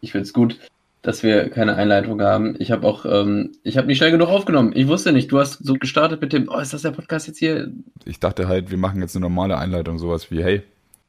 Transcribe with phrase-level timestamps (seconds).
[0.00, 0.58] Ich finde es gut,
[1.02, 2.56] dass wir keine Einleitung haben.
[2.58, 4.72] Ich habe auch, ähm, ich habe nicht schnell genug aufgenommen.
[4.74, 7.38] Ich wusste nicht, du hast so gestartet mit dem, oh, ist das der Podcast jetzt
[7.38, 7.72] hier?
[8.04, 10.62] Ich dachte halt, wir machen jetzt eine normale Einleitung, sowas wie, hey.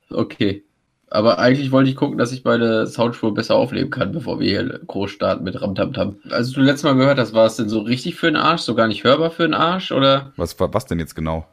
[0.10, 0.64] Okay.
[1.10, 4.80] Aber eigentlich wollte ich gucken, dass ich meine Soundspur besser aufnehmen kann, bevor wir hier
[4.88, 6.16] groß starten mit Ramtamtam.
[6.30, 8.76] Also du letztes Mal gehört hast, war es denn so richtig für den Arsch, so
[8.76, 10.32] gar nicht hörbar für den Arsch, oder?
[10.38, 11.46] Was, was denn jetzt genau?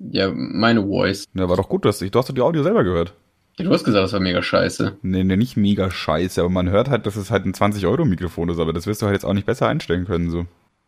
[0.00, 1.26] Ja, meine Voice.
[1.34, 3.14] Ja, war doch gut, dass ich, du hast doch die Audio selber gehört.
[3.56, 4.96] Du hast gesagt, das war mega scheiße.
[5.02, 8.58] Nee, nee, nicht mega scheiße, aber man hört halt, dass es halt ein 20-Euro-Mikrofon ist,
[8.58, 10.46] aber das wirst du halt jetzt auch nicht besser einstellen können, so.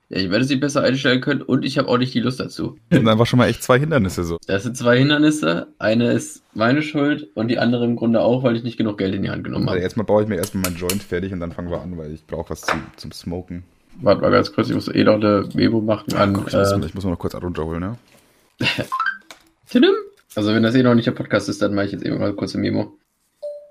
[0.08, 2.76] Ja, ich werde sie besser einstellen können und ich habe auch nicht die Lust dazu.
[2.90, 4.38] Das sind einfach schon mal echt zwei Hindernisse so.
[4.46, 5.66] Das sind zwei Hindernisse.
[5.80, 9.14] Eine ist meine Schuld und die andere im Grunde auch, weil ich nicht genug Geld
[9.16, 9.82] in die Hand genommen Also habe.
[9.82, 12.24] erstmal baue ich mir erstmal meinen Joint fertig und dann fangen wir an, weil ich
[12.24, 13.64] brauche was zum, zum Smoken.
[14.00, 16.34] Warte mal ganz kurz, ich muss eh noch eine Memo machen an.
[16.34, 17.98] Guck, ich, muss, äh, ich muss mal noch kurz runterholen, ne?
[19.68, 19.90] Tidim.
[20.36, 22.34] Also wenn das eh noch nicht der Podcast ist, dann mache ich jetzt eben mal
[22.34, 22.98] kurz eine Memo.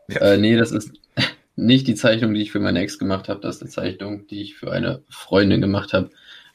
[0.09, 0.33] Ja.
[0.33, 0.91] Äh, nee, das ist
[1.55, 3.39] nicht die Zeichnung, die ich für meine Ex gemacht habe.
[3.39, 6.09] Das ist eine Zeichnung, die ich für eine Freundin gemacht habe,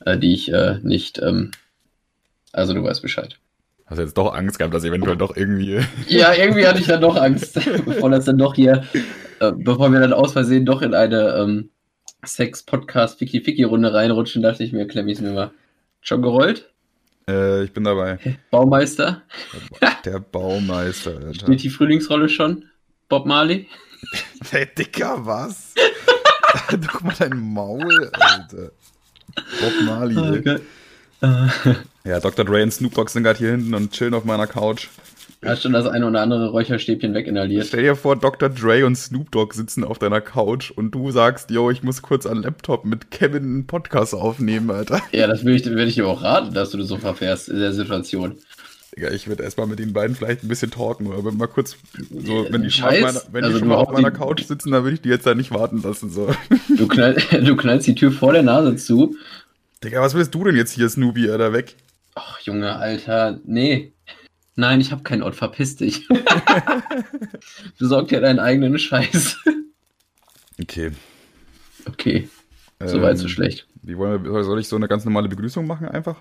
[0.05, 1.21] äh, die ich äh, nicht.
[1.23, 1.53] Ähm,
[2.53, 3.39] also du weißt Bescheid.
[3.87, 5.81] Hast du jetzt doch Angst gehabt, dass eventuell doch irgendwie.
[6.09, 8.85] Ja, irgendwie hatte ich dann doch Angst, bevor das dann doch hier,
[9.39, 11.71] äh, bevor wir dann aus Versehen doch in eine ähm,
[12.25, 15.51] Sex-Podcast-Ficky-Ficky-Runde reinrutschen, dachte ich mir, klemm ich's mir mal.
[16.01, 16.71] Schon gerollt?
[17.31, 18.19] Äh, ich bin dabei.
[18.51, 19.23] Baumeister?
[20.05, 21.35] Der Baumeister, Alter.
[21.35, 22.65] Spielt die Frühlingsrolle schon?
[23.09, 23.67] Bob Marley?
[24.51, 25.75] Hey, Dicker, was?
[26.71, 28.71] Doch mal dein Maul, Alter.
[29.61, 30.17] Bob Marley.
[30.17, 30.39] ey.
[30.39, 30.59] Okay.
[31.23, 31.75] Äh,
[32.09, 32.47] Ja, Dr.
[32.47, 34.89] Dre und Snoop Dogg sind gerade hier hinten und chillen auf meiner Couch.
[35.43, 37.67] Hast schon das eine oder andere Räucherstäbchen weginhaliert?
[37.67, 38.51] Stell dir vor, Dr.
[38.51, 42.27] Dre und Snoop Dogg sitzen auf deiner Couch und du sagst, yo, ich muss kurz
[42.27, 45.01] an Laptop mit Kevin einen Podcast aufnehmen, Alter.
[45.13, 47.59] Ja, das will ich, will ich dir auch raten, dass du das so verfährst in
[47.59, 48.37] der Situation.
[48.95, 51.77] Digga, ich würde erstmal mit den beiden vielleicht ein bisschen talken, aber mal kurz,
[52.11, 53.05] so, wenn die schon Scheiß.
[53.17, 54.95] auf meiner, wenn die Also schon du mal auf meiner die- Couch sitzen, dann würde
[54.97, 56.29] ich die jetzt da nicht warten lassen, so.
[56.77, 59.17] Du, knall, du knallst die Tür vor der Nase zu.
[59.83, 61.77] Digga, was willst du denn jetzt hier, Snoopy, Alter, weg?
[62.15, 63.93] Ach, Junge, Alter, nee.
[64.61, 66.07] Nein, ich habe keinen Ort, verpiss dich.
[67.79, 69.39] Besorg dir deinen eigenen Scheiß.
[70.61, 70.93] Okay.
[71.87, 72.29] Okay,
[72.85, 73.67] soweit so Ähm, schlecht.
[73.83, 76.17] Wie wollen wir, soll ich so eine ganz normale Begrüßung machen einfach?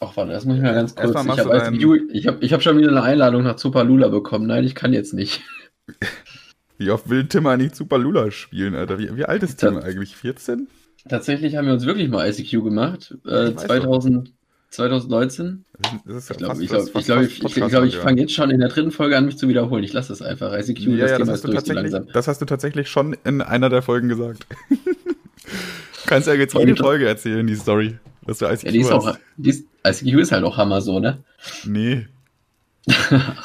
[0.00, 1.10] Ach, warte, das muss ich mal ganz kurz.
[1.10, 4.46] Ich habe ich hab, hab schon wieder eine Einladung nach Zupalula bekommen.
[4.46, 5.42] Nein, ich kann jetzt nicht.
[6.78, 8.98] Wie oft will Tim eigentlich Super Lula spielen, Alter?
[8.98, 10.16] Wie, wie alt ist Tim eigentlich?
[10.16, 10.66] 14?
[11.06, 13.14] Tatsächlich haben wir uns wirklich mal ICQ gemacht.
[13.26, 14.32] Äh, ich weiß 2000,
[14.72, 15.64] 2019.
[16.06, 18.00] Das ist Ich glaube, ich, glaub, ich, glaub, fast ich, ich, Podcast- glaub, ich ja.
[18.00, 19.84] fange jetzt schon in der dritten Folge an, mich zu wiederholen.
[19.84, 20.52] Ich lasse das einfach.
[20.58, 23.40] ICQ, Ja, ja, das Thema hast, ist du tatsächlich, das hast du tatsächlich schon in
[23.42, 24.46] einer der Folgen gesagt.
[24.70, 24.76] du
[26.06, 27.98] kannst ja jetzt Ja, jede Folge erzählen, die Story.
[28.26, 29.06] Dass du ICQ Ja, die ist hast.
[29.06, 31.18] auch, die ist, ICQ ist halt auch Hammer so, ne?
[31.64, 32.06] Nee.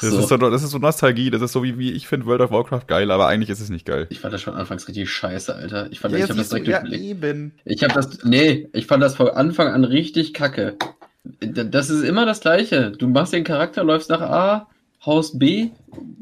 [0.00, 0.18] so.
[0.18, 1.30] ist so, das ist so Nostalgie.
[1.30, 3.68] Das ist so wie, wie ich finde World of Warcraft geil, aber eigentlich ist es
[3.70, 4.06] nicht geil.
[4.10, 5.88] Ich fand das schon anfangs richtig scheiße, Alter.
[5.92, 7.52] Ich fand, Ja, ich hab das siehst du, direkt ja, eben.
[7.64, 10.76] Ich habe das, nee, ich fand das von Anfang an richtig kacke.
[11.40, 12.92] Das ist immer das Gleiche.
[12.92, 14.68] Du machst den Charakter, läufst nach A,
[15.04, 15.70] haust B,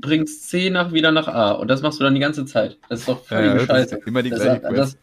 [0.01, 1.53] bringst C nach wieder nach A.
[1.53, 2.79] Und das machst du dann die ganze Zeit.
[2.89, 4.03] Das ist doch Ja, völlige ja, das ist Scheiße.
[4.05, 4.99] immer die Das, gleiche das, Quest.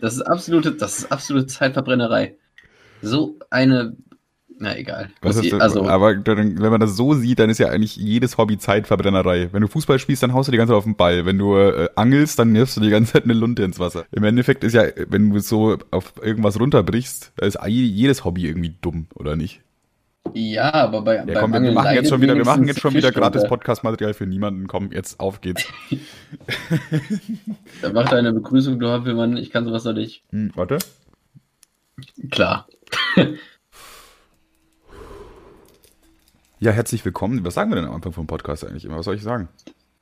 [0.00, 2.36] das, ist absolute, das ist absolute Zeitverbrennerei.
[3.02, 3.96] So eine,
[4.60, 5.10] na egal.
[5.22, 8.58] Was ich- also, aber wenn man das so sieht, dann ist ja eigentlich jedes Hobby
[8.58, 9.48] Zeitverbrennerei.
[9.52, 11.24] Wenn du Fußball spielst, dann haust du die ganze Zeit auf den Ball.
[11.26, 14.04] Wenn du äh, angelst, dann wirfst du die ganze Zeit eine Lunte ins Wasser.
[14.12, 18.74] Im Endeffekt ist ja, wenn du so auf irgendwas runterbrichst, da ist jedes Hobby irgendwie
[18.80, 19.62] dumm, oder nicht?
[20.34, 23.10] ja, aber bei, Ja, komm, wir machen jetzt schon wieder, wir machen jetzt schon wieder
[23.10, 23.44] gratis.
[23.48, 24.68] Podcast-Material für niemanden.
[24.68, 25.64] Komm, jetzt auf geht's.
[27.82, 29.36] Dann mach deine Begrüßung, du Hampelmann.
[29.36, 30.22] Ich kann sowas noch nicht.
[30.30, 30.78] Hm, warte.
[32.30, 32.68] Klar.
[36.62, 37.42] Ja, herzlich willkommen.
[37.44, 38.98] Was sagen wir denn am Anfang vom Podcast eigentlich immer?
[38.98, 39.48] Was soll ich sagen?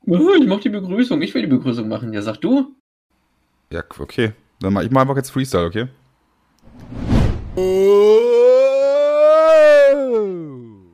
[0.07, 1.23] Oh, Ich mach die Begrüßung.
[1.23, 2.13] Ich will die Begrüßung machen.
[2.13, 2.75] Ja, sag du.
[3.71, 4.33] Ja, okay.
[4.61, 5.87] Dann mach ich mal einfach jetzt Freestyle, okay?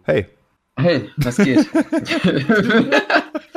[0.02, 0.26] Hey.
[0.76, 1.66] Hey, was geht?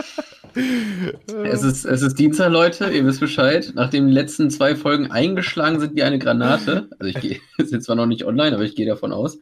[1.44, 3.72] es, ist, es ist Dienstag, Leute, ihr wisst Bescheid.
[3.75, 7.95] Nachdem die letzten zwei Folgen eingeschlagen sind wie eine Granate, also ich gehe, sind zwar
[7.95, 9.38] noch nicht online, aber ich gehe davon aus.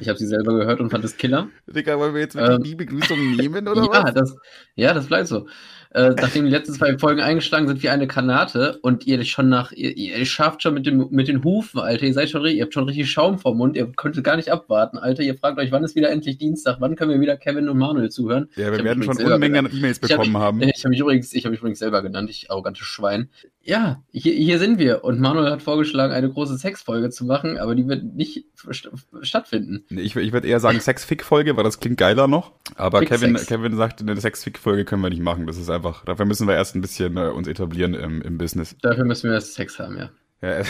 [0.00, 1.48] Ich habe sie selber gehört und fand es Killer.
[1.66, 4.14] Digga, wollen wir jetzt Ähm, die Begrüßung nehmen, oder Ja, was?
[4.14, 4.36] das,
[4.74, 5.46] ja, das bleibt so.
[5.94, 9.70] Äh, nachdem die letzten zwei Folgen eingeschlagen sind wie eine Granate und ihr schon nach,
[9.70, 12.74] ihr, ihr schafft schon mit, dem, mit den Hufen, Alter, ihr seid schon ihr habt
[12.74, 15.84] schon richtig Schaum vom Mund, ihr könntet gar nicht abwarten, Alter, ihr fragt euch, wann
[15.84, 18.48] ist wieder endlich Dienstag, wann können wir wieder Kevin und Manuel zuhören?
[18.56, 19.72] Ja, Ich wir werden schon Unmengen an.
[19.72, 20.62] E-Mails Ich hab- bekommen haben.
[20.62, 23.28] Ich habe mich übrigens, ich habe mich übrigens selber genannt, ich arrogante Schwein.
[23.62, 25.04] ja, hier, hier sind wir.
[25.04, 28.88] Und Manuel hat vorgeschlagen, eine große Sexfolge zu machen, aber die wird nicht st
[29.22, 29.84] stattfinden.
[29.90, 32.52] Ich, ich würde eher sagen Sex-Fick-Folge, weil das klingt geiler noch.
[32.76, 35.46] Aber Kevin, Kevin sagt, eine Sex-Fick-Folge können wir nicht machen.
[35.46, 38.76] Das ist einfach, dafür müssen wir erst ein bisschen äh, uns etablieren im, im Business.
[38.82, 40.10] Dafür müssen wir erst Sex haben, ja.
[40.42, 40.62] Ja,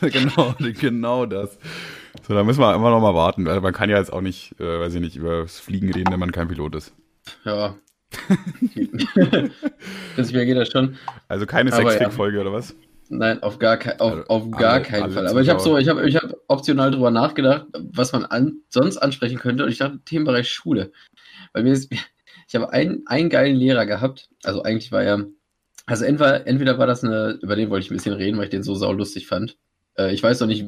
[0.08, 1.58] genau, genau das.
[2.26, 3.42] So, da müssen wir einfach noch mal warten.
[3.42, 6.20] Man kann ja jetzt auch nicht, äh, weiß ich nicht, über das Fliegen reden, wenn
[6.20, 6.94] man kein Pilot ist.
[7.44, 7.76] Ja,
[10.14, 10.96] Prinzipiell geht das schon.
[11.28, 12.42] Also keine Sexfick-Folge ja.
[12.42, 12.74] oder was?
[13.08, 15.26] Nein, auf gar, ke auf, also auf gar alle, keinen alle Fall.
[15.26, 18.96] Aber ich habe so, ich habe ich hab optional drüber nachgedacht, was man an, sonst
[18.96, 19.64] ansprechen könnte.
[19.64, 20.92] Und ich dachte, Themenbereich Schule.
[21.52, 21.92] Weil mir ist,
[22.54, 24.28] ich habe einen, einen geilen Lehrer gehabt.
[24.44, 25.26] Also eigentlich war er,
[25.86, 28.50] also entweder, entweder war das eine, über den wollte ich ein bisschen reden, weil ich
[28.50, 29.56] den so saulustig fand.
[29.98, 30.66] Äh, ich weiß noch nicht,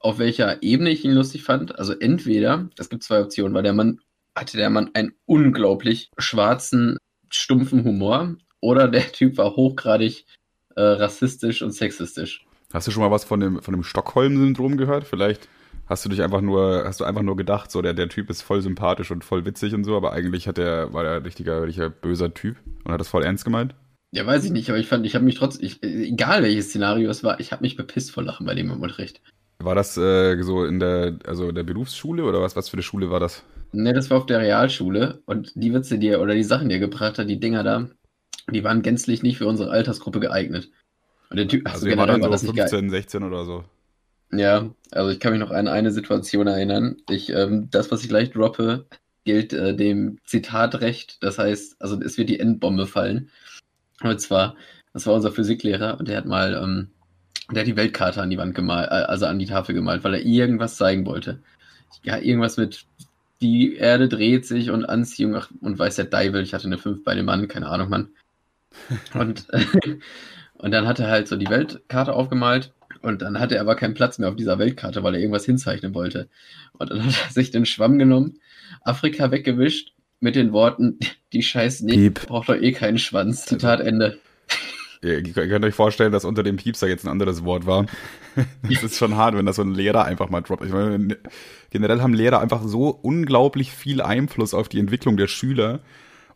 [0.00, 1.78] auf welcher Ebene ich ihn lustig fand.
[1.78, 4.00] Also entweder, es gibt zwei Optionen, weil der Mann
[4.34, 6.96] hatte der Mann einen unglaublich schwarzen,
[7.28, 10.24] stumpfen Humor oder der Typ war hochgradig
[10.76, 12.46] äh, rassistisch und sexistisch.
[12.72, 15.04] Hast du schon mal was von dem, von dem Stockholm-Syndrom gehört?
[15.04, 15.46] Vielleicht
[15.86, 18.42] hast du dich einfach nur, hast du einfach nur gedacht, so der, der Typ ist
[18.42, 21.62] voll sympathisch und voll witzig und so, aber eigentlich hat der, war der ein richtiger,
[21.62, 23.74] richtiger böser Typ und hat das voll ernst gemeint?
[24.12, 27.22] Ja, weiß ich nicht, aber ich fand, ich habe mich trotzdem, egal welches Szenario es
[27.22, 29.20] war, ich habe mich bepisst vor Lachen bei dem im Unterricht.
[29.58, 33.10] War das äh, so in der, also der Berufsschule oder was, was für eine Schule
[33.10, 33.42] war das?
[33.72, 36.76] Ne, das war auf der Realschule und die Witze, die er oder die Sachen, die
[36.76, 37.88] er gebracht hat, die Dinger da,
[38.50, 40.70] die waren gänzlich nicht für unsere Altersgruppe geeignet.
[41.30, 43.64] Und der Typ, also, also generell war, dann so 15, 16 oder so.
[44.38, 46.96] Ja, also ich kann mich noch an eine Situation erinnern.
[47.08, 48.86] Ich, ähm, das, was ich gleich droppe,
[49.24, 51.22] gilt äh, dem Zitatrecht.
[51.22, 53.30] Das heißt, also es wird die Endbombe fallen.
[54.02, 54.56] Und zwar,
[54.92, 56.90] das war unser Physiklehrer und der hat mal, ähm,
[57.50, 60.14] der hat die Weltkarte an die Wand gemalt, äh, also an die Tafel gemalt, weil
[60.14, 61.42] er irgendwas zeigen wollte.
[62.02, 62.86] Ja, irgendwas mit
[63.40, 67.04] die Erde dreht sich und Anziehung ach, und weiß der Deivel, ich hatte eine 5
[67.04, 68.08] bei dem Mann, keine Ahnung, Mann.
[69.14, 69.46] Und,
[70.58, 72.74] und dann hat er halt so die Weltkarte aufgemalt
[73.06, 75.94] und dann hatte er aber keinen Platz mehr auf dieser Weltkarte, weil er irgendwas hinzeichnen
[75.94, 76.28] wollte.
[76.72, 78.40] Und dann hat er sich den Schwamm genommen,
[78.82, 80.98] Afrika weggewischt mit den Worten,
[81.32, 83.46] die scheiß Nick braucht doch eh keinen Schwanz.
[83.46, 84.18] Zitat Ende.
[85.02, 87.86] Ihr könnt euch vorstellen, dass unter dem Piepser jetzt ein anderes Wort war.
[88.62, 90.64] das ist schon hart, wenn das so ein Lehrer einfach mal droppt.
[90.64, 91.16] Ich meine,
[91.70, 95.80] generell haben Lehrer einfach so unglaublich viel Einfluss auf die Entwicklung der Schüler.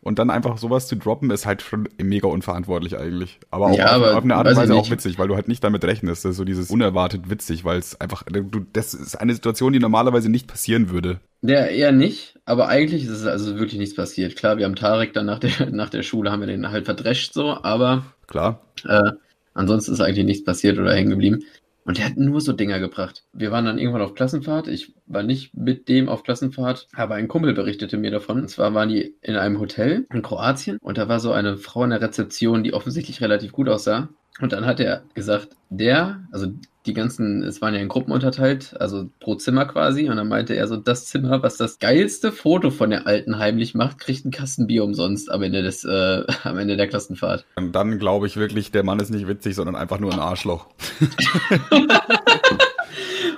[0.03, 3.39] Und dann einfach sowas zu droppen, ist halt schon mega unverantwortlich eigentlich.
[3.51, 5.47] Aber auch ja, auf, aber auf, eine Art und Weise auch witzig, weil du halt
[5.47, 6.25] nicht damit rechnest.
[6.25, 9.79] Das ist so dieses unerwartet witzig, weil es einfach, du, das ist eine Situation, die
[9.79, 11.19] normalerweise nicht passieren würde.
[11.43, 14.35] Ja, eher nicht, aber eigentlich ist es also wirklich nichts passiert.
[14.35, 17.33] Klar, wir haben Tarek dann nach der, nach der Schule, haben wir den halt verdrescht
[17.33, 18.03] so, aber.
[18.25, 18.59] Klar.
[18.87, 19.11] Äh,
[19.53, 21.43] ansonsten ist eigentlich nichts passiert oder hängen geblieben.
[21.83, 23.23] Und der hat nur so Dinger gebracht.
[23.33, 24.67] Wir waren dann irgendwann auf Klassenfahrt.
[24.67, 28.41] Ich war nicht mit dem auf Klassenfahrt, aber ein Kumpel berichtete mir davon.
[28.41, 31.83] Und zwar waren die in einem Hotel in Kroatien und da war so eine Frau
[31.83, 34.09] in der Rezeption, die offensichtlich relativ gut aussah.
[34.39, 36.47] Und dann hat er gesagt, der, also
[36.85, 40.09] die ganzen, es waren ja in Gruppen unterteilt, also pro Zimmer quasi.
[40.09, 43.75] Und dann meinte er so, das Zimmer, was das geilste Foto von der Alten heimlich
[43.75, 47.45] macht, kriegt ein Kastenbier umsonst am Ende des, äh, am Ende der Klassenfahrt.
[47.55, 50.67] Und dann glaube ich wirklich, der Mann ist nicht witzig, sondern einfach nur ein Arschloch.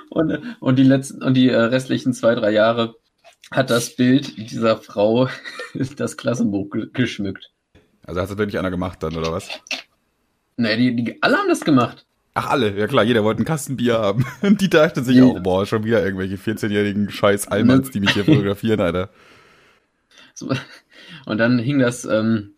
[0.08, 2.94] und, und die letzten, und die äh, restlichen zwei, drei Jahre
[3.50, 5.28] hat das Bild dieser Frau
[5.96, 7.50] das Klassenbuch geschmückt.
[8.06, 9.48] Also hat es wirklich einer gemacht dann, oder was?
[10.56, 12.06] Nee, die, die, alle haben das gemacht.
[12.34, 14.26] Ach, alle, ja klar, jeder wollte ein Kastenbier haben.
[14.42, 18.24] Und die dachte sich auch, boah, schon wieder irgendwelche 14-jährigen scheiß Almans, die mich hier
[18.26, 19.10] fotografieren, Alter.
[20.34, 20.52] So,
[21.26, 22.54] und dann hing das, ähm,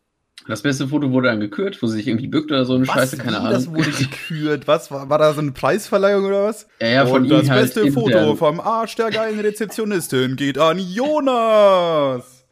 [0.49, 2.95] das beste Foto wurde dann gekürt, wo sie sich irgendwie bückt oder so eine was,
[2.95, 3.53] Scheiße, keine Ahnung.
[3.53, 4.67] Das wurde gekürt.
[4.67, 6.67] Was war, war da so eine Preisverleihung oder was?
[6.81, 10.79] Ja, ja, von Und das halt beste Foto vom Arsch der geilen Rezeptionistin geht an
[10.79, 12.47] Jonas.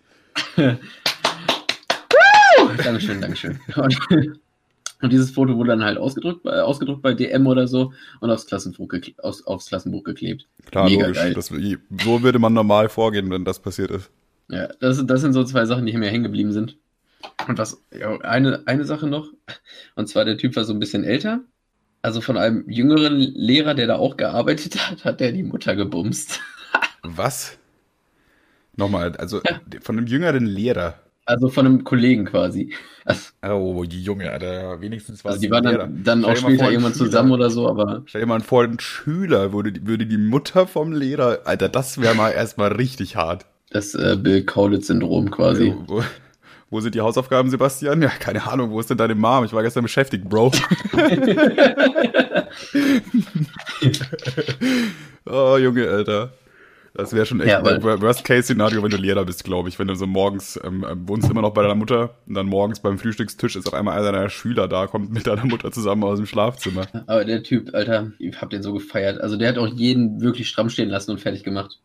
[2.85, 3.61] Dankeschön, Dankeschön.
[3.77, 4.41] Und,
[5.05, 8.47] und dieses Foto wurde dann halt ausgedruckt, äh, ausgedruckt bei DM oder so und aufs
[8.47, 10.49] Klassenbuch, gekle aus, aufs Klassenbuch geklebt.
[10.71, 11.19] Klar, Mega logisch.
[11.19, 11.35] Geil.
[11.35, 14.11] Das, so würde man normal vorgehen, wenn das passiert ist.
[14.49, 16.79] Ja, das, das sind so zwei Sachen, die mir hängen geblieben sind.
[17.47, 19.29] Und was, ja, eine, eine Sache noch,
[19.95, 21.41] und zwar der Typ war so ein bisschen älter.
[22.01, 26.41] Also von einem jüngeren Lehrer, der da auch gearbeitet hat, hat der die Mutter gebumst.
[27.03, 27.59] was?
[28.75, 29.61] Nochmal, also ja.
[29.83, 30.99] von einem jüngeren Lehrer.
[31.27, 32.75] Also von einem Kollegen quasi.
[33.43, 37.07] Oh, die Junge, Alter, wenigstens war also die waren dann, dann auch später irgendwann Schüler,
[37.07, 38.03] zusammen oder so, aber.
[38.07, 42.15] Stell dir mal vor, ein Schüler würde, würde die Mutter vom Lehrer, Alter, das wäre
[42.15, 43.47] mal erstmal richtig hart.
[43.71, 45.69] Das äh, Bill Kaulitz-Syndrom quasi.
[45.69, 46.03] Ja, wo,
[46.71, 48.03] wo, sind die Hausaufgaben, Sebastian?
[48.03, 49.45] Ja, keine Ahnung, wo ist denn deine Mom?
[49.45, 50.53] Ich war gestern beschäftigt, Bro.
[55.27, 56.33] oh, Junge, Alter.
[56.97, 59.81] Das wäre schon echt Ja, ein Worst-Case-Szenario, wenn du Lehrer bist, glaube ich.
[59.81, 62.99] Wenn du so morgens, ähm, wohnst immer noch bei deiner Mutter und dann morgens beim
[63.01, 66.27] Frühstückstisch ist auf einmal einer deiner Schüler da, kommt mit deiner Mutter zusammen aus dem
[66.27, 66.87] Schlafzimmer.
[67.09, 69.21] Aber der Typ, Alter, ich hab den so gefeiert.
[69.21, 71.81] Also der hat auch jeden wirklich stramm stehen lassen und fertig gemacht.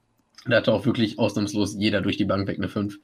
[0.45, 2.99] Da hatte auch wirklich ausnahmslos jeder durch die Bank weg eine 5.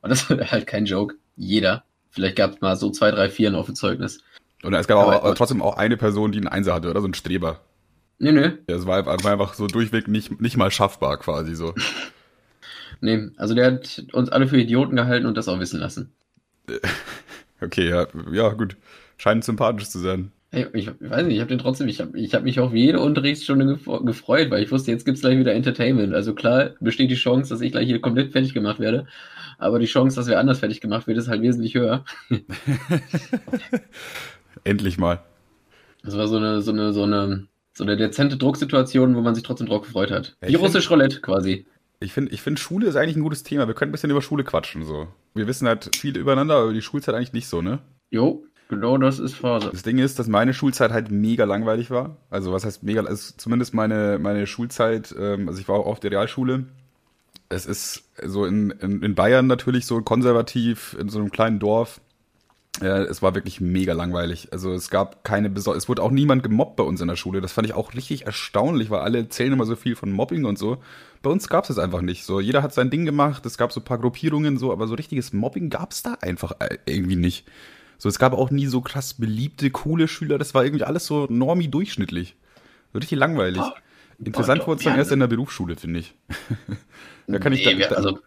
[0.00, 1.16] Und das war halt kein Joke.
[1.36, 1.84] Jeder.
[2.08, 4.22] Vielleicht gab es mal so zwei, drei, vier auf dem Zeugnis.
[4.62, 7.02] Und es gab auch, Aber- aber trotzdem auch eine Person, die einen Einser hatte, oder?
[7.02, 7.60] So ein Streber.
[8.20, 8.52] Nee, nee.
[8.68, 11.74] Ja, Es war, war einfach so durchweg nicht, nicht mal schaffbar quasi so.
[13.02, 16.12] Nee, also der hat uns alle für Idioten gehalten und das auch wissen lassen.
[17.62, 18.76] Okay, ja, ja gut.
[19.18, 20.32] Scheint sympathisch zu sein.
[20.50, 22.72] Hey, ich, ich weiß nicht, ich habe den trotzdem, ich habe ich hab mich auf
[22.72, 26.14] jede Unterrichtsstunde gefreut, weil ich wusste, jetzt gibt's gleich wieder Entertainment.
[26.14, 29.06] Also klar besteht die Chance, dass ich gleich hier komplett fertig gemacht werde,
[29.58, 32.04] aber die Chance, dass wer anders fertig gemacht wird, ist halt wesentlich höher.
[34.64, 35.22] Endlich mal.
[36.02, 37.46] Das war so eine, so eine, so eine,
[37.80, 40.36] so eine dezente Drucksituation, wo man sich trotzdem drauf gefreut hat.
[40.42, 41.66] Ja, Wie russisch Roulette quasi.
[41.98, 43.66] Ich finde, ich find, Schule ist eigentlich ein gutes Thema.
[43.66, 45.08] Wir können ein bisschen über Schule quatschen, so.
[45.34, 47.78] Wir wissen halt viel übereinander, aber die Schulzeit eigentlich nicht so, ne?
[48.10, 49.70] Jo, genau das ist Phase.
[49.72, 52.16] Das Ding ist, dass meine Schulzeit halt mega langweilig war.
[52.28, 56.00] Also was heißt mega, also zumindest meine, meine Schulzeit, ähm, also ich war auch auf
[56.00, 56.66] der Realschule.
[57.48, 62.02] Es ist so in, in, in Bayern natürlich so konservativ, in so einem kleinen Dorf.
[62.80, 64.48] Ja, es war wirklich mega langweilig.
[64.52, 67.40] Also es gab keine Besor es wurde auch niemand gemobbt bei uns in der Schule.
[67.40, 70.58] Das fand ich auch richtig erstaunlich, weil alle erzählen immer so viel von Mobbing und
[70.58, 70.78] so.
[71.20, 72.24] Bei uns gab es das einfach nicht.
[72.24, 74.94] So, jeder hat sein Ding gemacht, es gab so ein paar Gruppierungen so, aber so
[74.94, 77.46] richtiges Mobbing gab es da einfach äh, irgendwie nicht.
[77.98, 80.38] So, es gab auch nie so krass beliebte, coole Schüler.
[80.38, 82.36] Das war irgendwie alles so normi durchschnittlich.
[82.92, 83.60] So richtig langweilig.
[83.60, 83.74] Boah.
[84.24, 86.14] Interessant Boah, wurde es dann erst in der Berufsschule, finde ich.
[87.26, 88.18] da kann ich Nee, da, wir, da, also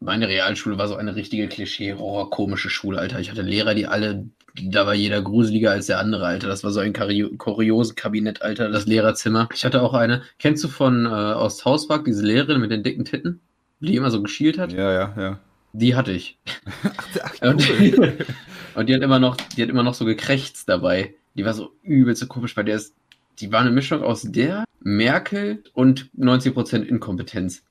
[0.00, 3.20] meine Realschule war so eine richtige Klischee-Horror-komische Schule, Alter.
[3.20, 4.26] Ich hatte Lehrer, die alle,
[4.62, 6.48] da war jeder gruseliger als der andere, Alter.
[6.48, 9.48] Das war so ein Kari- Kuriosenkabinett, Alter, das Lehrerzimmer.
[9.54, 13.40] Ich hatte auch eine, kennst du von äh, Osthauspark, diese Lehrerin mit den dicken Titten,
[13.80, 14.72] die immer so geschielt hat?
[14.72, 15.38] ja, ja, ja.
[15.72, 16.38] Die hatte ich.
[17.22, 18.16] Ach, Und, cool.
[18.74, 21.14] und die hat immer noch, die hat immer noch so gekrächzt dabei.
[21.34, 22.94] Die war so übelst so komisch, weil der ist,
[23.40, 27.62] die war eine Mischung aus der, Merkel und 90% Inkompetenz.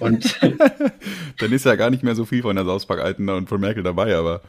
[0.00, 0.38] Und
[1.38, 3.60] Dann ist ja gar nicht mehr so viel von der South Park Alten und von
[3.60, 4.42] Merkel dabei, aber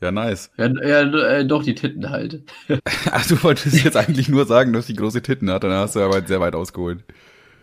[0.00, 0.50] ja, nice.
[0.56, 2.42] ja, ja, äh, doch die Titten halt.
[3.10, 6.00] Ach, du wolltest jetzt eigentlich nur sagen, dass die große Titten hat, dann hast du
[6.00, 7.04] aber sehr weit ausgeholt.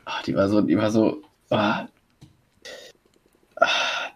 [0.05, 1.87] Ach, die war so, die war so, ah,
[3.55, 3.67] ah,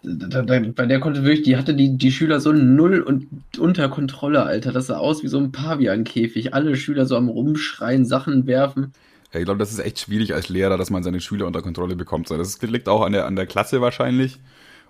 [0.04, 3.26] da, da, bei der konnte wirklich, die hatte die, die Schüler so null und
[3.58, 4.72] unter Kontrolle, Alter.
[4.72, 6.54] Das sah aus wie so ein Paviankäfig.
[6.54, 8.92] Alle Schüler so am Rumschreien, Sachen werfen.
[9.32, 11.96] Ja, ich glaube, das ist echt schwierig als Lehrer, dass man seine Schüler unter Kontrolle
[11.96, 12.30] bekommt.
[12.30, 14.40] Das liegt auch an der, an der Klasse wahrscheinlich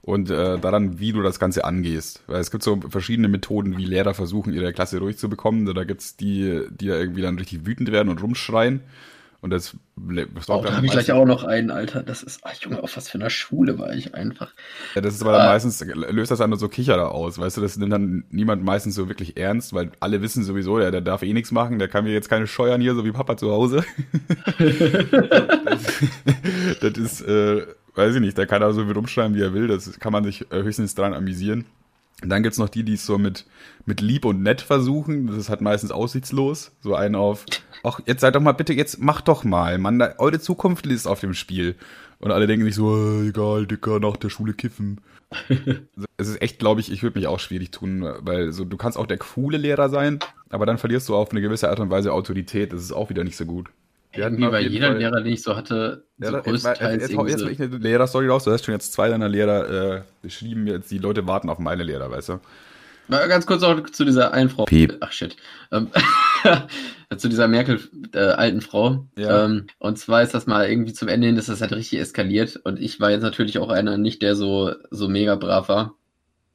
[0.03, 2.25] und äh, daran, wie du das Ganze angehst.
[2.27, 5.65] Weil es gibt so verschiedene Methoden, wie Lehrer versuchen, ihre Klasse ruhig zu bekommen.
[5.73, 8.81] Da gibt's die, die ja irgendwie dann richtig wütend werden und rumschreien.
[9.43, 12.05] Und das, das Oh, da habe ich gleich auch noch einen, Alter.
[12.05, 14.53] Das ist, ach Junge, auf was für einer Schule war ich einfach.
[14.95, 15.53] Ja, das ist aber dann Ah.
[15.53, 18.95] meistens, löst das dann nur so Kicherer aus, weißt du, das nimmt dann niemand meistens
[18.95, 22.05] so wirklich ernst, weil alle wissen sowieso, ja, der darf eh nichts machen, der kann
[22.05, 23.85] mir jetzt keine scheuern hier, so wie Papa zu Hause.
[25.65, 25.83] das,
[26.81, 29.67] das ist, äh, weiß ich nicht, der kann da so viel rumschreiben, wie er will,
[29.67, 31.65] das kann man sich äh, höchstens dran amüsieren.
[32.23, 33.47] Und dann gibt's noch die, die es so mit,
[33.85, 35.27] mit lieb und nett versuchen.
[35.27, 36.71] Das ist halt meistens aussichtslos.
[36.81, 37.45] So einen auf,
[37.85, 41.07] ach, jetzt seid doch mal bitte, jetzt macht doch mal, Mann, da, eure Zukunft ist
[41.07, 41.77] auf dem Spiel.
[42.19, 45.01] Und alle denken sich so, äh, egal, Dicker, nach der Schule kiffen.
[46.19, 48.97] es ist echt, glaube ich, ich würde mich auch schwierig tun, weil so, du kannst
[48.99, 50.19] auch der coole Lehrer sein,
[50.51, 52.73] aber dann verlierst du auf eine gewisse Art und Weise Autorität.
[52.73, 53.69] Das ist auch wieder nicht so gut.
[54.13, 56.93] Wir hatten bei jeder Fall- Lehrer, den ich so hatte, ja, so jetzt, jetzt, größtenteils
[57.03, 58.45] jetzt, jetzt so- will ich eine Lehrerstory raus.
[58.45, 60.67] Du hast schon jetzt zwei deiner Lehrer äh, beschrieben.
[60.67, 62.41] Jetzt die Leute warten auf meine Lehrer, weißt du?
[63.09, 64.67] Mal Ganz kurz noch zu dieser einen Frau.
[64.67, 64.99] Piep.
[65.01, 65.37] Ach shit.
[65.73, 65.89] Ähm,
[67.19, 67.81] zu dieser Merkel
[68.15, 69.07] äh, alten Frau.
[69.17, 69.45] Ja.
[69.45, 72.57] Ähm, und zwar ist das mal irgendwie zum Ende hin, ist das halt richtig eskaliert.
[72.65, 75.95] Und ich war jetzt natürlich auch einer nicht, der so, so mega brav war.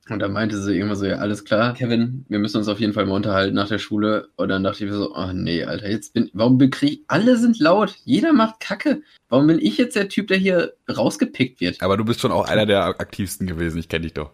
[0.10, 2.94] Und dann meinte sie irgendwann so, ja, alles klar, Kevin, wir müssen uns auf jeden
[2.94, 4.30] Fall mal unterhalten nach der Schule.
[4.38, 7.60] Und dann dachte ich mir so, oh nee, Alter, jetzt bin, warum bekrieg, alle sind
[7.60, 9.02] laut, jeder macht Kacke.
[9.30, 11.82] Warum bin ich jetzt der Typ, der hier rausgepickt wird?
[11.82, 13.80] Aber du bist schon auch einer der aktivsten gewesen.
[13.80, 14.32] Ich kenne dich doch.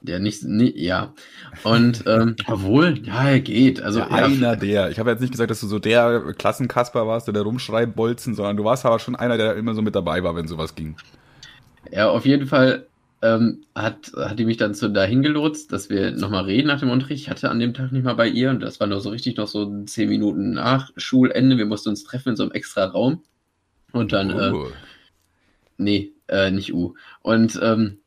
[0.00, 1.12] Der nicht, nie, ja.
[1.64, 3.82] Und, ähm, obwohl, ja, er geht.
[3.82, 4.90] Also, Ja, einer der.
[4.90, 8.56] Ich habe jetzt nicht gesagt, dass du so der Klassenkasper warst, der der Rumschreibbolzen, sondern
[8.56, 10.96] du warst aber schon einer, der immer so mit dabei war, wenn sowas ging.
[11.90, 12.86] Ja, auf jeden Fall
[13.22, 16.90] ähm, hat, hat die mich dann so dahin gelotst, dass wir nochmal reden nach dem
[16.90, 17.22] Unterricht.
[17.22, 19.36] Ich hatte an dem Tag nicht mal bei ihr und das war nur so richtig
[19.36, 21.58] noch so zehn Minuten nach Schulende.
[21.58, 23.22] Wir mussten uns treffen in so einem extra Raum.
[23.92, 24.68] Und dann, äh, Oh.
[25.78, 26.94] nee, äh, nicht U.
[27.22, 27.98] Und ähm,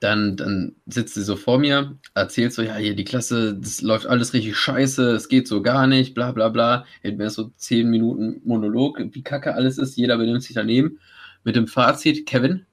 [0.00, 4.06] dann, dann sitzt sie so vor mir, erzählt so, ja, hier die Klasse, das läuft
[4.06, 6.86] alles richtig scheiße, es geht so gar nicht, bla bla bla.
[7.02, 10.98] Hält mir so zehn Minuten Monolog, wie kacke alles ist, jeder benimmt sich daneben.
[11.44, 12.66] mit dem Fazit, Kevin,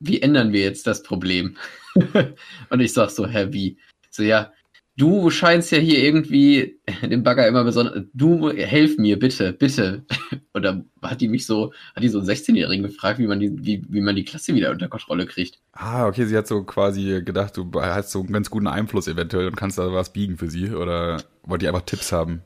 [0.00, 1.56] wie ändern wir jetzt das Problem?
[2.70, 3.78] und ich sag so, hä, wie?
[4.10, 4.52] So, ja,
[4.98, 10.04] du scheinst ja hier irgendwie den Bagger immer besonders, du helf mir, bitte, bitte.
[10.52, 13.52] Und dann hat die mich so, hat die so einen 16-Jährigen gefragt, wie man die,
[13.64, 15.60] wie, wie man die Klasse wieder unter Kontrolle kriegt.
[15.72, 19.46] Ah, okay, sie hat so quasi gedacht, du hast so einen ganz guten Einfluss eventuell
[19.46, 22.42] und kannst da was biegen für sie oder wollte die einfach Tipps haben?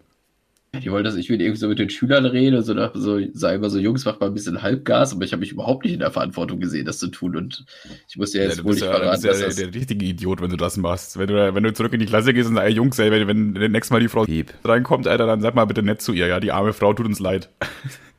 [0.80, 3.56] Die wollte, dass ich wieder irgendwie so mit den Schülern rede, so, nach, so sei
[3.56, 6.00] immer so, Jungs, macht mal ein bisschen Halbgas, aber ich habe mich überhaupt nicht in
[6.00, 7.36] der Verantwortung gesehen, das zu tun.
[7.36, 7.66] Und
[8.08, 10.06] ich muss ja jetzt ja, wohl nicht ja, verraten, du bist ja der, der, richtige
[10.06, 11.18] Idiot, wenn du das machst.
[11.18, 13.28] Wenn du, wenn du zurück in die Klasse gehst und sagst, ey Jungs, ey, wenn,
[13.28, 14.54] wenn, wenn nächstes Mal die Frau Piep.
[14.64, 17.18] reinkommt, Alter, dann sag mal bitte nett zu ihr, ja, die arme Frau tut uns
[17.18, 17.50] leid.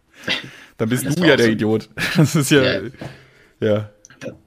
[0.78, 1.90] dann bist du ja der so Idiot.
[2.16, 2.82] Das ist ja, ja.
[3.62, 3.93] ja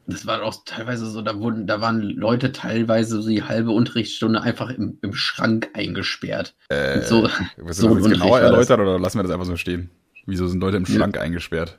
[0.07, 4.41] das war auch teilweise so, da wurden, da waren Leute teilweise so die halbe Unterrichtsstunde
[4.43, 6.55] einfach im, im Schrank eingesperrt.
[6.69, 9.91] Äh, so, willst du so das genauer erläutern oder lassen wir das einfach so stehen?
[10.27, 11.23] Wieso sind Leute im Schrank ja.
[11.23, 11.79] eingesperrt?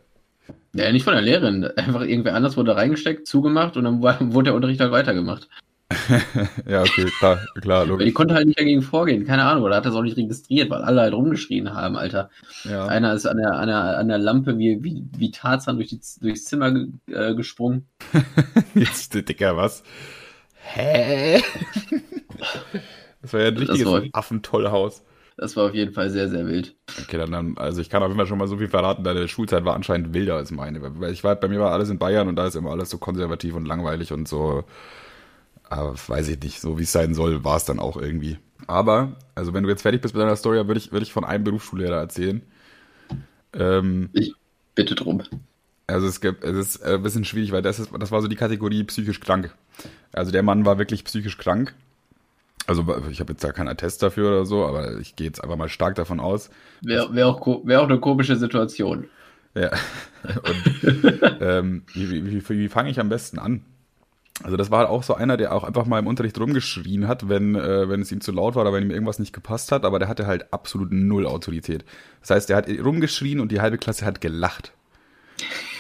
[0.74, 1.66] Ja, nicht von der Lehrerin.
[1.76, 5.50] Einfach irgendwer anders wurde reingesteckt, zugemacht und dann wurde der Unterricht halt weitergemacht.
[6.68, 8.06] ja, okay, klar, klar, logisch.
[8.06, 10.82] Die konnte halt nicht dagegen vorgehen, keine Ahnung, oder hat das auch nicht registriert, weil
[10.82, 12.30] alle halt rumgeschrien haben, Alter.
[12.66, 12.88] Ja.
[12.88, 16.02] Einer ist an der, an der, an der Lampe wie, wie, wie Tarzan durch die,
[16.20, 16.74] durchs Zimmer
[17.10, 17.88] äh, gesprungen.
[18.76, 19.84] Jetzt, Dicker, was?
[20.62, 21.42] Hä?
[23.22, 25.04] das war ja ein richtiges war, Affentollhaus.
[25.38, 26.76] Das war auf jeden Fall sehr, sehr wild.
[27.04, 29.28] Okay, dann, dann, also ich kann auf jeden Fall schon mal so viel verraten, deine
[29.30, 30.82] Schulzeit war anscheinend wilder als meine.
[31.00, 32.98] Weil ich war, bei mir war alles in Bayern und da ist immer alles so
[32.98, 34.66] konservativ und langweilig und so
[35.70, 38.38] aber weiß ich nicht, so wie es sein soll, war es dann auch irgendwie.
[38.68, 41.26] Aber, also wenn du jetzt fertig bist mit deiner Story, würde ich, würd ich von
[41.26, 42.42] einem Berufsschullehrer erzählen.
[43.54, 44.34] Ähm, ich
[44.76, 45.24] bitte drum.
[45.88, 48.36] Also es, gibt, es ist ein bisschen schwierig, weil das, ist, das war so die
[48.36, 49.56] Kategorie psychisch krank.
[50.12, 51.74] Also der Mann war wirklich psychisch krank.
[52.66, 55.56] Also ich habe jetzt da keinen Attest dafür oder so, aber ich gehe jetzt einfach
[55.56, 56.50] mal stark davon aus.
[56.82, 59.08] Wäre wär auch, wär auch eine komische Situation.
[59.56, 59.72] Ja.
[60.24, 60.84] Und
[61.42, 63.64] ähm, wie, wie, wie, wie fange ich am besten an?
[64.44, 67.56] Also das war auch so einer, der auch einfach mal im Unterricht rumgeschrien hat, wenn,
[67.56, 69.98] äh, wenn es ihm zu laut war oder wenn ihm irgendwas nicht gepasst hat, aber
[69.98, 71.86] der hatte halt absolut null Autorität.
[72.22, 74.74] Das heißt, der hat rumgeschrien und die halbe Klasse hat gelacht.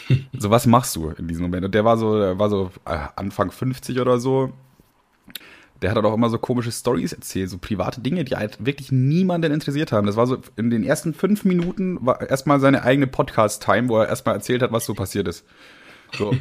[0.37, 1.65] so, was machst du in diesem Moment?
[1.65, 4.51] Und der war so, der war so äh, Anfang 50 oder so.
[5.81, 8.91] Der hat halt auch immer so komische Stories erzählt, so private Dinge, die halt wirklich
[8.91, 10.07] niemanden interessiert haben.
[10.07, 14.09] Das war so in den ersten fünf Minuten war erstmal seine eigene Podcast-Time, wo er
[14.09, 15.45] erstmal erzählt hat, was so passiert ist.
[16.13, 16.35] So,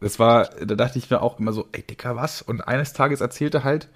[0.00, 2.42] das war, da dachte ich mir auch immer so, ey Dicker, was?
[2.42, 3.88] Und eines Tages erzählte halt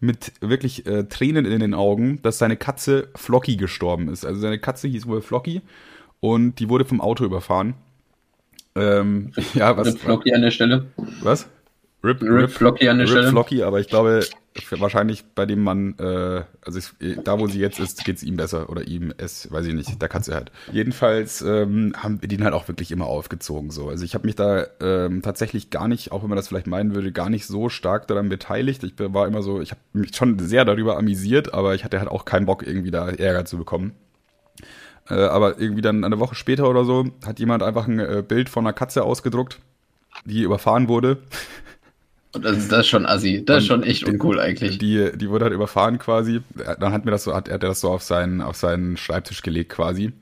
[0.00, 4.24] mit wirklich äh, Tränen in den Augen, dass seine Katze Flocky gestorben ist.
[4.24, 5.62] Also seine Katze hieß wohl Flocky
[6.20, 7.74] und die wurde vom Auto überfahren.
[8.74, 9.96] Ähm, ja, was?
[9.96, 10.86] Flocky an der Stelle.
[11.22, 11.48] Was?
[12.04, 13.30] Rip, Rip, Rip Flocky an der Rip Stelle.
[13.30, 14.20] Flocky, aber ich glaube,
[14.78, 18.36] wahrscheinlich bei dem Mann, äh, also ich, da wo sie jetzt ist, geht es ihm
[18.36, 20.50] besser oder ihm, es, weiß ich nicht, der Katze halt.
[20.72, 23.88] Jedenfalls ähm, haben wir den halt auch wirklich immer aufgezogen so.
[23.88, 26.94] Also ich habe mich da ähm, tatsächlich gar nicht, auch wenn man das vielleicht meinen
[26.94, 28.84] würde, gar nicht so stark daran beteiligt.
[28.84, 32.08] Ich war immer so, ich habe mich schon sehr darüber amüsiert, aber ich hatte halt
[32.08, 33.92] auch keinen Bock irgendwie da Ärger zu bekommen.
[35.08, 38.48] Äh, aber irgendwie dann eine Woche später oder so hat jemand einfach ein äh, Bild
[38.48, 39.60] von einer Katze ausgedruckt,
[40.24, 41.18] die überfahren wurde.
[42.36, 43.42] Und das ist, das ist schon assi.
[43.44, 44.78] Das ist schon echt uncool eigentlich.
[44.78, 46.40] Die, die wurde halt überfahren quasi.
[46.54, 49.70] Dann hat mir das so, hat er das so auf seinen, auf seinen Schreibtisch gelegt
[49.72, 50.12] quasi.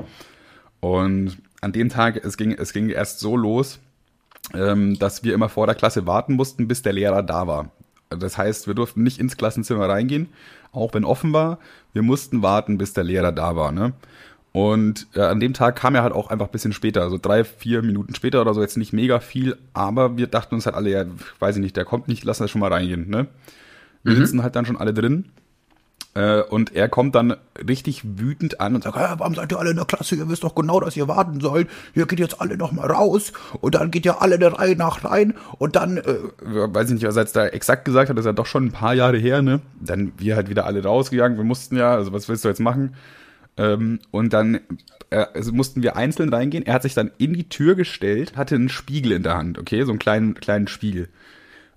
[0.81, 3.81] Und an dem Tag, es ging, es ging erst so los,
[4.55, 7.73] ähm, dass wir immer vor der Klasse warten mussten, bis der Lehrer da war.
[8.11, 10.29] Das heißt, wir durften nicht ins Klassenzimmer reingehen,
[10.73, 11.59] auch wenn offen war.
[11.93, 13.73] Wir mussten warten, bis der Lehrer da war.
[13.73, 13.93] Ne?
[14.55, 17.43] Und äh, an dem Tag kam er halt auch einfach ein bisschen später, also drei,
[17.43, 20.91] vier Minuten später oder so, jetzt nicht mega viel, aber wir dachten uns halt alle,
[20.91, 21.07] ja,
[21.41, 23.27] weiß ich nicht, der kommt nicht, lass uns schon mal reingehen, ne?
[24.05, 24.19] Wir mhm.
[24.19, 25.25] sitzen halt dann schon alle drin.
[26.15, 27.35] Äh, und er kommt dann
[27.69, 30.15] richtig wütend an und sagt, ja, warum seid ihr alle in der Klasse?
[30.15, 31.69] Ihr wisst doch genau, dass ihr warten sollt.
[31.95, 35.03] Ihr geht jetzt alle noch mal raus und dann geht ihr alle der Reihe nach
[35.05, 36.05] rein und dann, äh,
[36.45, 38.67] weiß ich nicht, was er jetzt da exakt gesagt hat, das ist ja doch schon
[38.67, 39.63] ein paar Jahre her, ne?
[39.81, 42.95] Dann wir halt wieder alle rausgegangen, wir mussten ja, also was willst du jetzt machen?
[43.57, 44.61] Ähm, und dann
[45.15, 46.67] äh, also mussten wir einzeln reingehen.
[46.67, 49.83] Er hat sich dann in die Tür gestellt, hatte einen Spiegel in der Hand, okay,
[49.85, 51.09] so einen kleinen, kleinen Spiegel.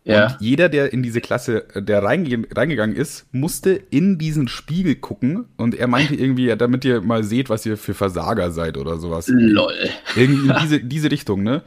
[0.04, 0.28] Ja.
[0.28, 4.96] Und jeder, der in diese Klasse, äh, der reinge reingegangen ist, musste in diesen Spiegel
[4.96, 8.78] gucken und er meinte irgendwie, ja, damit ihr mal seht, was ihr für Versager seid
[8.78, 9.28] oder sowas.
[9.28, 9.74] Lol.
[10.16, 11.62] Irgendwie in diese, diese Richtung, ne?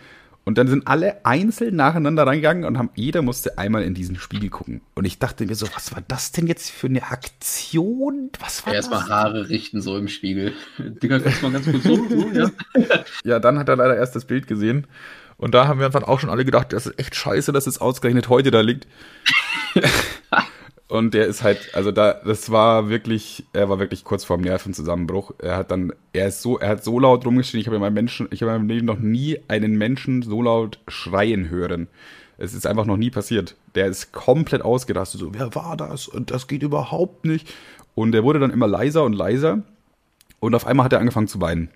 [0.50, 4.50] Und dann sind alle einzeln nacheinander reingegangen und haben, jeder musste einmal in diesen Spiegel
[4.50, 4.80] gucken.
[4.96, 8.30] Und ich dachte mir so, was war das denn jetzt für eine Aktion?
[8.40, 10.52] Was war Erstmal Haare richten so im Spiegel.
[10.78, 12.50] Digga, kannst du mal ganz kurz so, so ja.
[13.24, 14.88] ja, dann hat er leider erst das Bild gesehen.
[15.36, 17.80] Und da haben wir dann auch schon alle gedacht, das ist echt scheiße, dass es
[17.80, 18.88] ausgerechnet heute da liegt.
[20.90, 24.42] Und der ist halt, also da, das war wirklich, er war wirklich kurz vor dem
[24.42, 25.30] Nervenzusammenbruch.
[25.38, 27.60] Er hat dann, er ist so, er hat so laut rumgeschrien.
[27.60, 30.42] Ich habe in meinem Menschen, ich habe in meinem Leben noch nie einen Menschen so
[30.42, 31.86] laut schreien hören.
[32.38, 33.54] Es ist einfach noch nie passiert.
[33.76, 35.20] Der ist komplett ausgerastet.
[35.20, 36.08] So, wer war das?
[36.08, 37.48] Und das geht überhaupt nicht.
[37.94, 39.62] Und er wurde dann immer leiser und leiser.
[40.40, 41.70] Und auf einmal hat er angefangen zu weinen.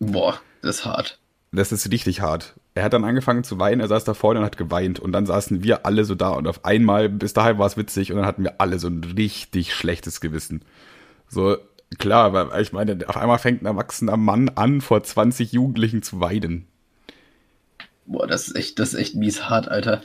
[0.00, 1.20] Boah, das ist hart.
[1.52, 2.56] Das ist richtig hart.
[2.76, 4.98] Er hat dann angefangen zu weinen, er saß da vorne und hat geweint.
[4.98, 8.10] Und dann saßen wir alle so da und auf einmal, bis dahin war es witzig
[8.10, 10.62] und dann hatten wir alle so ein richtig schlechtes Gewissen.
[11.28, 11.56] So,
[11.98, 16.20] klar, weil ich meine, auf einmal fängt ein erwachsener Mann an, vor 20 Jugendlichen zu
[16.20, 16.66] weinen.
[18.06, 20.02] Boah, das ist echt, das ist echt mies hart, Alter.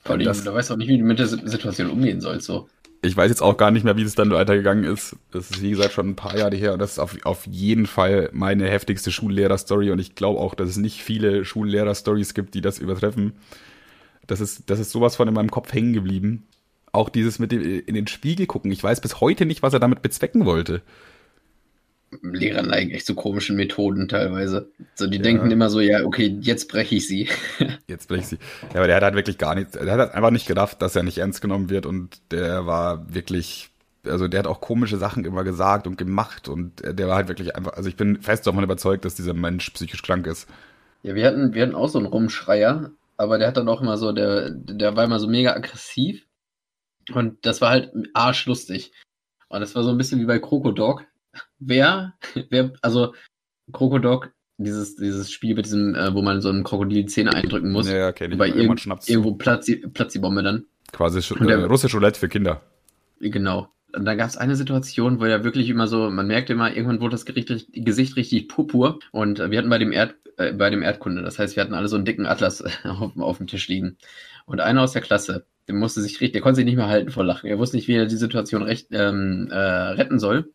[0.00, 2.68] Vor allem, du weißt auch nicht, wie du mit der Situation umgehen sollst, so
[3.02, 5.16] ich weiß jetzt auch gar nicht mehr, wie es dann weitergegangen ist.
[5.30, 7.86] Das ist, wie gesagt, schon ein paar Jahre her und das ist auf, auf jeden
[7.86, 12.60] Fall meine heftigste Schullehrer-Story und ich glaube auch, dass es nicht viele Schullehrer-Stories gibt, die
[12.60, 13.34] das übertreffen.
[14.26, 16.46] Das ist, das ist sowas von in meinem Kopf hängen geblieben.
[16.90, 18.72] Auch dieses mit dem in den Spiegel gucken.
[18.72, 20.82] Ich weiß bis heute nicht, was er damit bezwecken wollte.
[22.22, 24.70] Lehrer neigen echt zu komischen Methoden teilweise.
[24.94, 25.22] So, die ja.
[25.22, 27.28] denken immer so, ja, okay, jetzt breche ich sie.
[27.86, 28.38] jetzt breche ich sie.
[28.72, 30.96] Ja, aber der hat halt wirklich gar nichts, der hat halt einfach nicht gedacht, dass
[30.96, 33.70] er nicht ernst genommen wird und der war wirklich,
[34.06, 37.56] also der hat auch komische Sachen immer gesagt und gemacht und der war halt wirklich
[37.56, 40.48] einfach, also ich bin fest davon überzeugt, dass dieser Mensch psychisch krank ist.
[41.02, 43.98] Ja, wir hatten, wir hatten auch so einen Rumschreier, aber der hat dann auch immer
[43.98, 46.26] so, der, der war immer so mega aggressiv
[47.12, 48.92] und das war halt arschlustig.
[49.48, 51.04] Und das war so ein bisschen wie bei Krokodok
[51.58, 52.14] wer,
[52.50, 53.14] wer, also
[53.72, 57.70] Krokodok, dieses, dieses Spiel mit diesem, äh, wo man so einen Krokodil die Zähne eindrücken
[57.70, 57.88] muss.
[57.88, 60.64] Ja, okay, bei irgend, irgendwo platzt die, platzt die Bombe dann.
[60.92, 62.62] Quasi äh, der, russische Roulette für Kinder.
[63.20, 63.68] Genau.
[63.94, 67.00] Und da gab es eine Situation, wo er wirklich immer so, man merkte immer, irgendwann
[67.00, 68.98] wurde das Gericht, Gesicht richtig purpur.
[69.12, 71.74] Und äh, wir hatten bei dem, Erd, äh, bei dem Erdkunde, das heißt, wir hatten
[71.74, 73.96] alle so einen dicken Atlas auf, auf dem Tisch liegen.
[74.44, 77.10] Und einer aus der Klasse, der musste sich richtig, der konnte sich nicht mehr halten
[77.10, 77.48] vor Lachen.
[77.48, 80.52] Er wusste nicht, wie er die Situation recht, ähm, äh, retten soll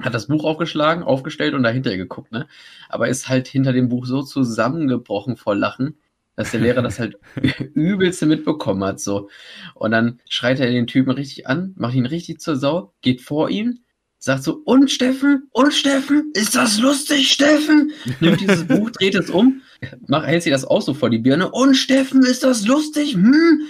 [0.00, 2.46] hat das Buch aufgeschlagen, aufgestellt und dahinter geguckt, ne?
[2.88, 5.98] Aber ist halt hinter dem Buch so zusammengebrochen vor Lachen,
[6.36, 7.18] dass der Lehrer das halt
[7.74, 9.28] übelste mitbekommen hat, so.
[9.74, 13.50] Und dann schreit er den Typen richtig an, macht ihn richtig zur Sau, geht vor
[13.50, 13.80] ihm,
[14.18, 17.92] sagt so, und Steffen, und Steffen, ist das lustig, Steffen?
[18.20, 19.62] Nimmt dieses Buch, dreht es um,
[20.06, 23.14] macht, hält sich das auch so vor die Birne, und Steffen, ist das lustig?
[23.14, 23.62] Hm?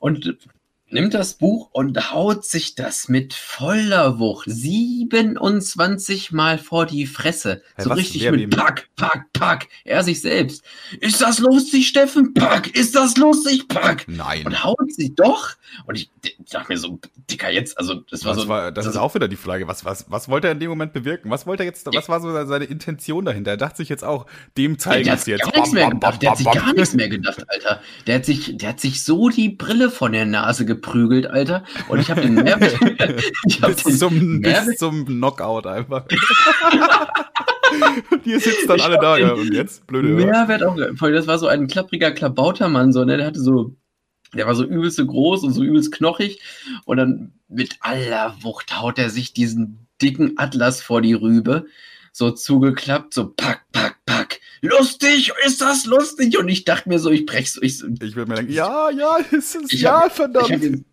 [0.00, 0.36] Und
[0.88, 7.62] nimmt das Buch und haut sich das mit voller Wucht 27 Mal vor die Fresse.
[7.74, 9.68] Hey, so was, richtig mit Pack, Pack, Pack.
[9.84, 10.64] Er sich selbst.
[11.00, 12.32] Ist das lustig, Steffen?
[12.32, 12.74] Pack.
[12.74, 13.68] Ist das lustig?
[13.68, 14.06] Pack.
[14.08, 14.46] Nein.
[14.46, 15.50] Und haut sich doch.
[15.86, 16.98] Und ich, ich dachte mir so,
[17.30, 18.48] Dicker, jetzt, also das war was so.
[18.48, 19.68] War, das, das ist auch wieder die Frage.
[19.68, 21.30] Was, was, was wollte er in dem Moment bewirken?
[21.30, 23.52] Was wollte er jetzt, was war so seine Intention dahinter?
[23.52, 25.42] Er dachte sich jetzt auch, dem zeigen es jetzt.
[25.42, 26.22] Gar nichts mehr gedacht.
[26.22, 27.80] Der hat sich gar nichts mehr gedacht, Alter.
[28.06, 31.64] Der hat sich, der hat sich so die Brille von der Nase geprügelt, Alter.
[31.88, 32.78] Und ich habe den Mehrwert.
[33.60, 36.04] bis, den zum, Mehrwert bis zum Knockout einfach.
[38.24, 39.32] Die sitzen dann alle da, ja.
[39.32, 39.86] Und jetzt?
[39.86, 40.08] Blöde.
[40.08, 40.76] Mehrwert auch.
[40.76, 43.16] Das war so ein klappriger Klabautermann, so, ne?
[43.16, 43.74] Der hatte so.
[44.34, 46.40] Der war so übelst so groß und so übelst knochig.
[46.84, 51.66] Und dann mit aller Wucht haut er sich diesen dicken Atlas vor die Rübe.
[52.12, 56.38] So zugeklappt, so pack, pack, pack lustig, ist das lustig?
[56.38, 57.62] Und ich dachte mir so, ich brech so.
[57.62, 60.50] Ich, ich würde mir denken, ja, ja, ist es, ja, hab, verdammt.
[60.50, 60.84] Ich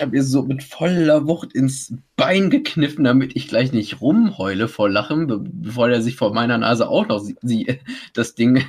[0.00, 4.88] habe ihr, so mit voller Wucht ins Bein gekniffen, damit ich gleich nicht rumheule vor
[4.88, 7.80] Lachen, be bevor er sich vor meiner Nase auch noch sie, sie
[8.12, 8.64] das Ding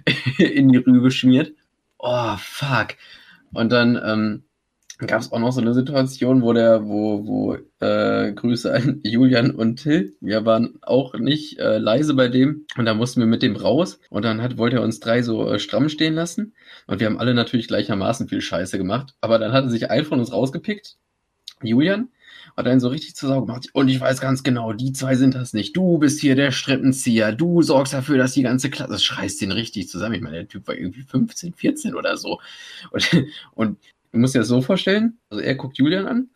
[0.38, 1.52] in die Rübe schmiert.
[1.98, 2.96] Oh, fuck.
[3.52, 4.45] Und dann, ähm,
[4.98, 9.50] gab es auch noch so eine Situation, wo der, wo, wo äh, Grüße an Julian
[9.50, 13.42] und Till, wir waren auch nicht äh, leise bei dem und da mussten wir mit
[13.42, 16.54] dem raus und dann hat, wollte er uns drei so äh, stramm stehen lassen
[16.86, 20.18] und wir haben alle natürlich gleichermaßen viel Scheiße gemacht, aber dann hatte sich ein von
[20.18, 20.96] uns rausgepickt,
[21.62, 22.08] Julian,
[22.56, 23.68] hat dann so richtig zur Sau gemacht.
[23.72, 25.76] Und ich weiß ganz genau, die zwei sind das nicht.
[25.76, 27.32] Du bist hier der Strippenzieher.
[27.32, 30.14] Du sorgst dafür, dass die ganze Klasse, das schreist den richtig zusammen.
[30.14, 32.40] Ich meine, der Typ war irgendwie 15, 14 oder so.
[32.90, 33.78] Und, und
[34.16, 36.30] Du musst dir das so vorstellen, also er guckt Julian an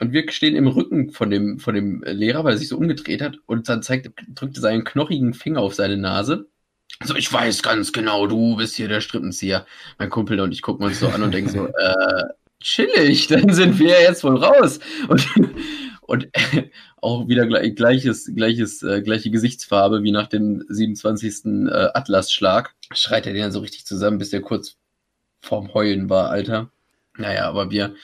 [0.00, 3.20] und wir stehen im Rücken von dem, von dem Lehrer, weil er sich so umgedreht
[3.20, 6.48] hat und dann zeigt, drückte seinen knochigen Finger auf seine Nase.
[7.04, 9.66] So, ich weiß ganz genau, du bist hier der Strippenzieher.
[9.98, 12.24] Mein Kumpel und ich gucken uns so an und denken so, äh,
[12.60, 14.78] chillig, dann sind wir jetzt wohl raus.
[15.06, 15.26] Und,
[16.00, 16.28] und
[17.02, 21.44] auch wieder gleiches, gleiches, äh, gleiche Gesichtsfarbe wie nach dem 27.
[21.44, 22.74] Äh, Atlasschlag.
[22.94, 24.78] Schreit er den dann so richtig zusammen, bis er kurz
[25.42, 26.70] vorm Heulen war, Alter.
[27.18, 27.94] Naja, aber wir,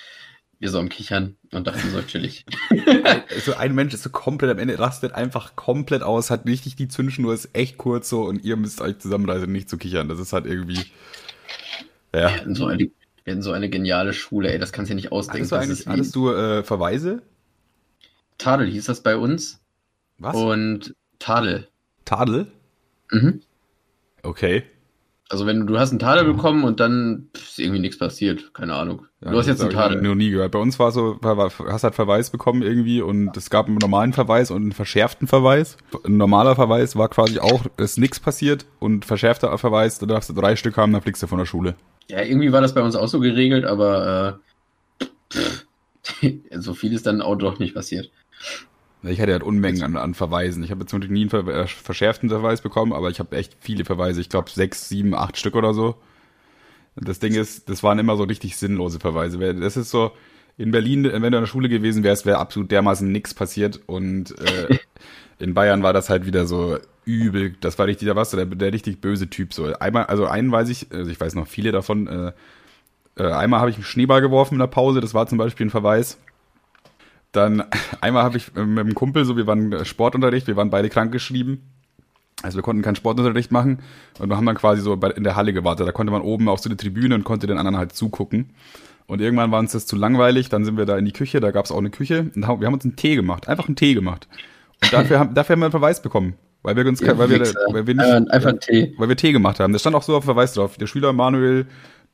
[0.58, 2.44] wir so am Kichern und dachten so chillig.
[3.44, 6.88] so ein Mensch ist so komplett am Ende, rastet einfach komplett aus, hat richtig die
[6.88, 10.08] Zündschnur, ist echt kurz so und ihr müsst euch zusammenreißen, nicht zu kichern.
[10.08, 10.84] Das ist halt irgendwie,
[12.14, 12.28] ja.
[12.28, 12.90] Wir hatten so, Wir
[13.26, 15.50] hatten so eine geniale Schule, ey, das kannst du ja nicht ausdenken.
[15.50, 17.22] Hattest du, eigentlich, hattest du äh, Verweise?
[18.38, 19.60] Tadel hieß das bei uns.
[20.18, 20.36] Was?
[20.36, 21.68] Und Tadel.
[22.04, 22.52] Tadel?
[23.10, 23.42] Mhm.
[24.22, 24.64] Okay.
[25.32, 28.74] Also wenn du, du hast einen Tadel bekommen und dann ist irgendwie nichts passiert, keine
[28.74, 29.06] Ahnung.
[29.24, 30.02] Ja, du hast jetzt einen hab ich Tadel.
[30.02, 30.52] noch nie gehört.
[30.52, 34.50] Bei uns war so, hast halt Verweis bekommen irgendwie und es gab einen normalen Verweis
[34.50, 35.78] und einen verschärften Verweis.
[36.04, 40.34] Ein normaler Verweis war quasi auch, ist nichts passiert und verschärfter Verweis, da darfst du
[40.34, 41.76] drei Stück haben, dann fliegst du von der Schule.
[42.10, 44.38] Ja, irgendwie war das bei uns auch so geregelt, aber
[46.20, 48.10] äh, so viel ist dann auch doch nicht passiert.
[49.04, 50.62] Ich hatte halt Unmengen an, an Verweisen.
[50.62, 53.36] Ich habe jetzt zum Glück nie einen ver äh, verschärften Verweis bekommen, aber ich habe
[53.36, 54.20] echt viele Verweise.
[54.20, 55.96] Ich glaube sechs, sieben, acht Stück oder so.
[56.94, 59.54] Das Ding ist, das waren immer so richtig sinnlose Verweise.
[59.54, 60.12] Das ist so,
[60.58, 63.80] in Berlin, wenn du in der Schule gewesen wärst, wäre absolut dermaßen nichts passiert.
[63.86, 64.78] Und äh,
[65.38, 67.54] in Bayern war das halt wieder so übel.
[67.60, 69.54] Das war richtig, da warst du der, der richtig böse Typ.
[69.54, 72.06] So einmal, also einen weiß ich, also ich weiß noch viele davon.
[72.06, 72.32] Äh,
[73.16, 75.00] äh, einmal habe ich einen Schneeball geworfen in der Pause.
[75.00, 76.18] Das war zum Beispiel ein Verweis.
[77.32, 77.64] Dann
[78.00, 81.60] einmal habe ich mit einem Kumpel, so wir waren Sportunterricht, wir waren beide krankgeschrieben.
[82.42, 83.80] Also wir konnten keinen Sportunterricht machen
[84.18, 85.86] und wir haben dann quasi so in der Halle gewartet.
[85.86, 88.50] Da konnte man oben auf so eine Tribüne und konnte den anderen halt zugucken.
[89.06, 91.50] Und irgendwann war uns das zu langweilig, dann sind wir da in die Küche, da
[91.50, 93.94] gab es auch eine Küche und wir haben uns einen Tee gemacht, einfach einen Tee
[93.94, 94.26] gemacht.
[94.82, 97.40] Und dafür haben, dafür haben wir einen Verweis bekommen, weil wir uns, Ja, weil wir,
[97.40, 98.94] weil wir nicht, Äh, einfach einen Tee.
[98.96, 99.72] weil wir Tee gemacht haben.
[99.72, 100.76] Das stand auch so auf Verweis drauf.
[100.78, 101.66] Der Schüler Manuel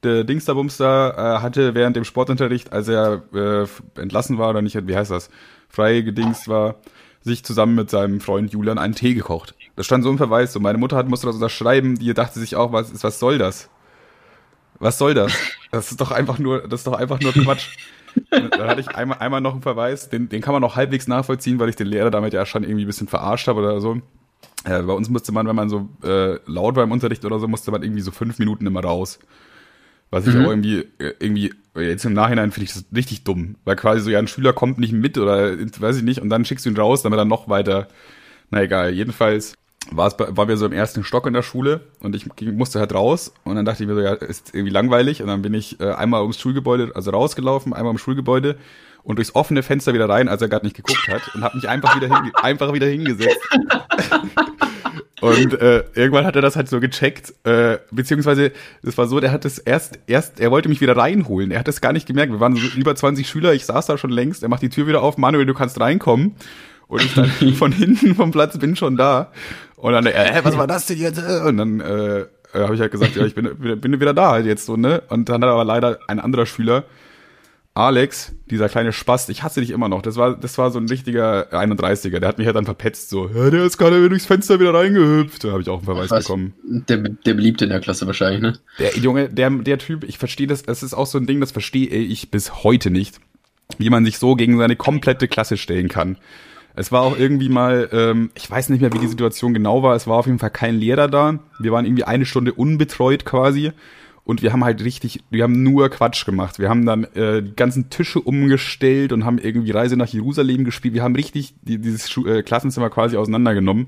[0.02, 3.66] der Dingsterbumster äh, hatte während dem Sportunterricht, als er äh,
[4.00, 5.30] entlassen war oder nicht, wie heißt das,
[5.68, 6.76] frei gedingst war,
[7.22, 9.54] sich zusammen mit seinem Freund Julian einen Tee gekocht.
[9.76, 10.54] Das stand so im Verweis.
[10.56, 11.96] Und meine Mutter hat, musste das unterschreiben.
[11.96, 13.68] Die dachte sich auch, was, was soll das?
[14.78, 15.32] Was soll das?
[15.70, 17.76] Das ist doch einfach nur, das ist doch einfach nur Quatsch.
[18.30, 21.58] Dann hatte ich einmal, einmal noch einen Verweis, den, den kann man noch halbwegs nachvollziehen,
[21.58, 24.00] weil ich den Lehrer damit ja schon irgendwie ein bisschen verarscht habe oder so.
[24.64, 27.48] Äh, bei uns musste man, wenn man so äh, laut war im Unterricht oder so,
[27.48, 29.18] musste man irgendwie so fünf Minuten immer raus.
[30.10, 30.44] Was ich Mhm.
[30.44, 33.56] auch irgendwie, äh, irgendwie, jetzt im Nachhinein finde ich das richtig dumm.
[33.64, 36.44] Weil quasi so, ja, ein Schüler kommt nicht mit oder weiß ich nicht und dann
[36.44, 37.88] schickst du ihn raus, damit er noch weiter.
[38.50, 39.54] Na egal, jedenfalls
[39.90, 42.94] war es, waren wir so im ersten Stock in der Schule und ich musste halt
[42.94, 45.80] raus und dann dachte ich mir so, ja, ist irgendwie langweilig und dann bin ich
[45.80, 48.56] äh, einmal ums Schulgebäude, also rausgelaufen, einmal ums Schulgebäude
[49.08, 51.66] und durchs offene Fenster wieder rein, als er gerade nicht geguckt hat und habe mich
[51.66, 53.40] einfach wieder, hinge einfach wieder hingesetzt.
[55.22, 59.32] Und äh, irgendwann hat er das halt so gecheckt, äh, beziehungsweise das war so, der
[59.32, 61.50] hat es erst, erst, er wollte mich wieder reinholen.
[61.50, 62.32] Er hat es gar nicht gemerkt.
[62.32, 64.86] Wir waren so über 20 Schüler, ich saß da schon längst, er macht die Tür
[64.86, 66.36] wieder auf, Manuel, du kannst reinkommen.
[66.86, 69.32] Und ich dann von hinten vom Platz bin schon da.
[69.76, 71.18] Und dann, äh, hä, was war das denn jetzt?
[71.18, 74.32] Und dann äh, äh, habe ich halt gesagt, ja, ich bin, bin bin wieder da
[74.32, 75.02] halt jetzt so, ne?
[75.08, 76.84] Und dann hat aber leider ein anderer Schüler,
[77.78, 80.02] Alex, dieser kleine Spast, ich hasse dich immer noch.
[80.02, 82.18] Das war, das war so ein richtiger 31er.
[82.18, 85.44] Der hat mich halt dann verpetzt, so, ja, der ist gerade durchs Fenster wieder reingehüpft.
[85.44, 86.24] Da habe ich auch einen Verweis Was?
[86.24, 86.54] bekommen.
[86.64, 88.54] Der, der Beliebte in der Klasse wahrscheinlich, ne?
[88.80, 91.52] Der Junge, der, der Typ, ich verstehe das, das ist auch so ein Ding, das
[91.52, 93.20] verstehe ich bis heute nicht,
[93.78, 96.16] wie man sich so gegen seine komplette Klasse stellen kann.
[96.74, 99.94] Es war auch irgendwie mal, ähm, ich weiß nicht mehr, wie die Situation genau war,
[99.94, 101.38] es war auf jeden Fall kein Lehrer da.
[101.60, 103.70] Wir waren irgendwie eine Stunde unbetreut quasi.
[104.28, 106.58] Und wir haben halt richtig, wir haben nur Quatsch gemacht.
[106.58, 110.92] Wir haben dann äh, die ganzen Tische umgestellt und haben irgendwie Reise nach Jerusalem gespielt.
[110.92, 113.86] Wir haben richtig die, dieses Schu äh, Klassenzimmer quasi auseinandergenommen.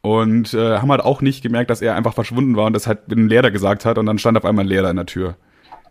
[0.00, 3.10] Und äh, haben halt auch nicht gemerkt, dass er einfach verschwunden war und das halt
[3.10, 5.36] dem Lehrer gesagt hat und dann stand auf einmal ein Lehrer in der Tür.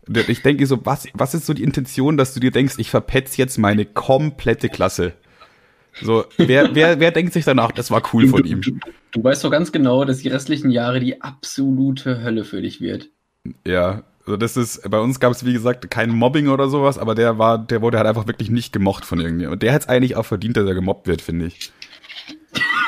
[0.08, 2.90] Und Ich denke so, was, was ist so die Intention, dass du dir denkst, ich
[2.90, 5.12] verpetz jetzt meine komplette Klasse?
[6.02, 8.62] So, wer, wer, wer denkt sich danach, das war cool von ihm?
[8.62, 8.78] Du,
[9.12, 13.10] du weißt doch ganz genau, dass die restlichen Jahre die absolute Hölle für dich wird.
[13.66, 17.16] Ja, also das ist, bei uns gab es wie gesagt kein Mobbing oder sowas, aber
[17.16, 19.54] der war, der wurde halt einfach wirklich nicht gemocht von irgendjemandem.
[19.54, 21.72] Und der hat es eigentlich auch verdient, dass er gemobbt wird, finde ich.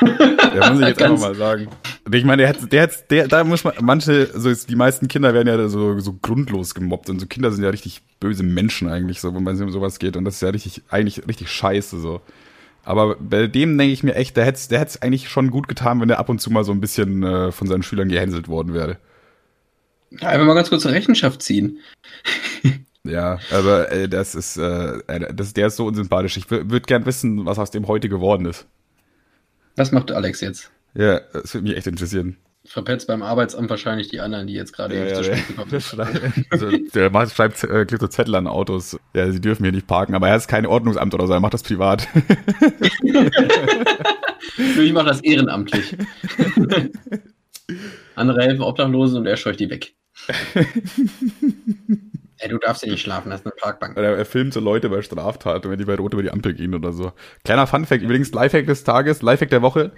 [0.00, 1.68] Der muss ich jetzt einfach mal sagen.
[2.10, 5.06] Ich meine, der hat, der hat, der, da muss man, manche, so ist, die meisten
[5.06, 8.88] Kinder werden ja so, so grundlos gemobbt und so Kinder sind ja richtig böse Menschen
[8.88, 12.00] eigentlich, so, wenn man um sowas geht und das ist ja richtig, eigentlich richtig scheiße,
[12.00, 12.20] so.
[12.84, 15.68] Aber bei dem denke ich mir echt, der hätte es der hätt's eigentlich schon gut
[15.68, 18.48] getan, wenn er ab und zu mal so ein bisschen äh, von seinen Schülern gehänselt
[18.48, 18.96] worden wäre.
[20.20, 21.78] Einfach mal ganz kurz zur Rechenschaft ziehen.
[23.02, 24.98] Ja, aber äh, das ist, äh,
[25.34, 26.36] das, der ist so unsympathisch.
[26.36, 28.66] Ich würde gern wissen, was aus dem heute geworden ist.
[29.76, 30.70] Was macht Alex jetzt?
[30.92, 32.36] Ja, das würde mich echt interessieren.
[32.66, 35.70] Verpetzt beim Arbeitsamt wahrscheinlich die anderen, die jetzt gerade Ja, zu ja, spät der, gekommen
[35.70, 35.82] sind.
[35.82, 36.20] schreibt,
[36.50, 38.98] also, der macht, schreibt, äh, klebt so Zettel an Autos.
[39.14, 41.54] Ja, sie dürfen hier nicht parken, aber er ist kein Ordnungsamt oder so, er macht
[41.54, 42.06] das privat.
[44.78, 45.96] Ich mache das ehrenamtlich.
[48.14, 49.94] Andere helfen Obdachlosen und er scheucht die weg.
[52.38, 53.98] Ey, du darfst ja nicht schlafen, das ist eine Parkbank.
[53.98, 56.74] Oder er filmt so Leute bei Straftaten, wenn die bei Rot über die Ampel gehen
[56.74, 57.12] oder so.
[57.44, 59.92] Kleiner Funfact, übrigens Lifehack des Tages, Lifehack der Woche,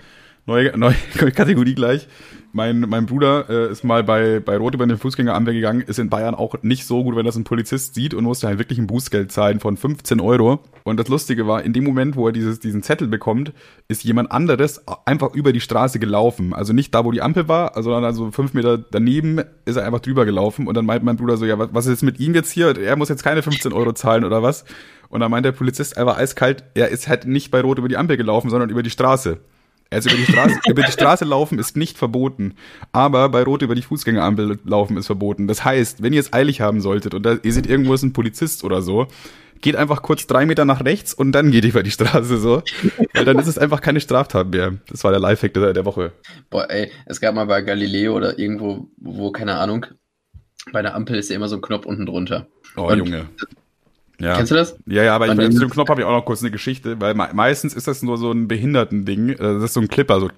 [0.47, 2.09] neue, neue Kategorie gleich.
[2.53, 6.11] Mein, mein Bruder äh, ist mal bei, bei Rot über den Fußgängerampel gegangen, ist in
[6.11, 8.87] Bayern auch nicht so gut, wenn das ein Polizist sieht und musste halt wirklich ein
[8.87, 10.61] Bußgeld zahlen von 15 Euro.
[10.85, 13.53] Und das Lustige war, in dem Moment, wo er dieses, diesen Zettel bekommt,
[13.89, 16.53] ist jemand anderes einfach über die Straße gelaufen.
[16.53, 20.01] Also nicht da, wo die Ampel war, sondern also fünf Meter daneben ist er einfach
[20.01, 20.67] drüber gelaufen.
[20.67, 22.77] Und dann meint mein Bruder so, ja, was ist jetzt mit ihm jetzt hier?
[22.77, 24.65] Er muss jetzt keine 15 Euro zahlen oder was?
[25.09, 27.97] Und dann meint der Polizist einfach eiskalt, er ist halt nicht bei Rot über die
[27.97, 29.39] Ampel gelaufen, sondern über die Straße.
[29.93, 32.55] Also über die Straße, über die Straße laufen ist nicht verboten,
[32.93, 35.47] aber bei Rot über die Fußgängerampel laufen ist verboten.
[35.47, 38.13] Das heißt, wenn ihr es eilig haben solltet und da, ihr seht irgendwo ist ein
[38.13, 39.07] Polizist oder so,
[39.61, 42.63] geht einfach kurz drei Meter nach rechts und dann geht ihr über die Straße so,
[43.15, 44.75] weil dann ist es einfach keine Straftat mehr.
[44.89, 46.13] Das war der Lifehack der, der Woche.
[46.51, 49.87] Boah, ey, es gab mal bei Galileo oder irgendwo, wo, keine Ahnung,
[50.73, 52.47] bei der Ampel ist ja immer so ein Knopf unten drunter.
[52.77, 53.29] Oh, und Junge.
[54.23, 54.37] Ja.
[54.37, 54.77] Kennst du das?
[54.87, 57.15] Ja, ja, aber ich, zu dem Knopf habe ich auch noch kurz eine Geschichte, weil
[57.15, 59.31] me meistens ist das nur so ein Behinderten-Ding.
[59.31, 60.29] Äh, das ist so ein Clipper, so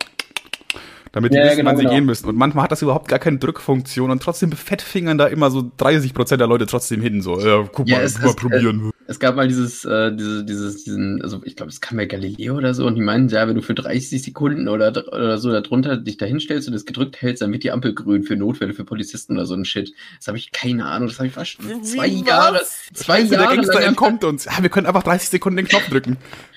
[1.14, 1.94] damit die ja, wissen, genau, wann sie genau.
[1.94, 2.29] gehen müssen.
[2.29, 6.12] Und manchmal hat das überhaupt gar keine Drückfunktion und trotzdem fettfingern da immer so 30
[6.12, 7.22] Prozent der Leute trotzdem hin.
[7.22, 8.90] So, ja, guck ja, mal, es, guck mal, es, probieren.
[9.07, 12.07] Es, es, gab mal dieses, äh, diese, dieses, diesen, also ich glaube, es kam bei
[12.07, 15.53] Galileo oder so und die meinen, ja, wenn du für 30 Sekunden oder, oder so
[15.53, 18.74] darunter dich da hinstellst und es gedrückt hältst, dann wird die Ampel grün für Notfälle
[18.74, 19.94] für Polizisten oder so ein Shit.
[20.18, 22.61] Das habe ich keine Ahnung, das habe ich fast zwei Jahre,
[22.92, 23.46] zwei Scheiße, Jahre.
[23.46, 24.46] Der Gangster entkommt uns.
[24.46, 26.16] Ja, wir können einfach 30 Sekunden den Knopf drücken.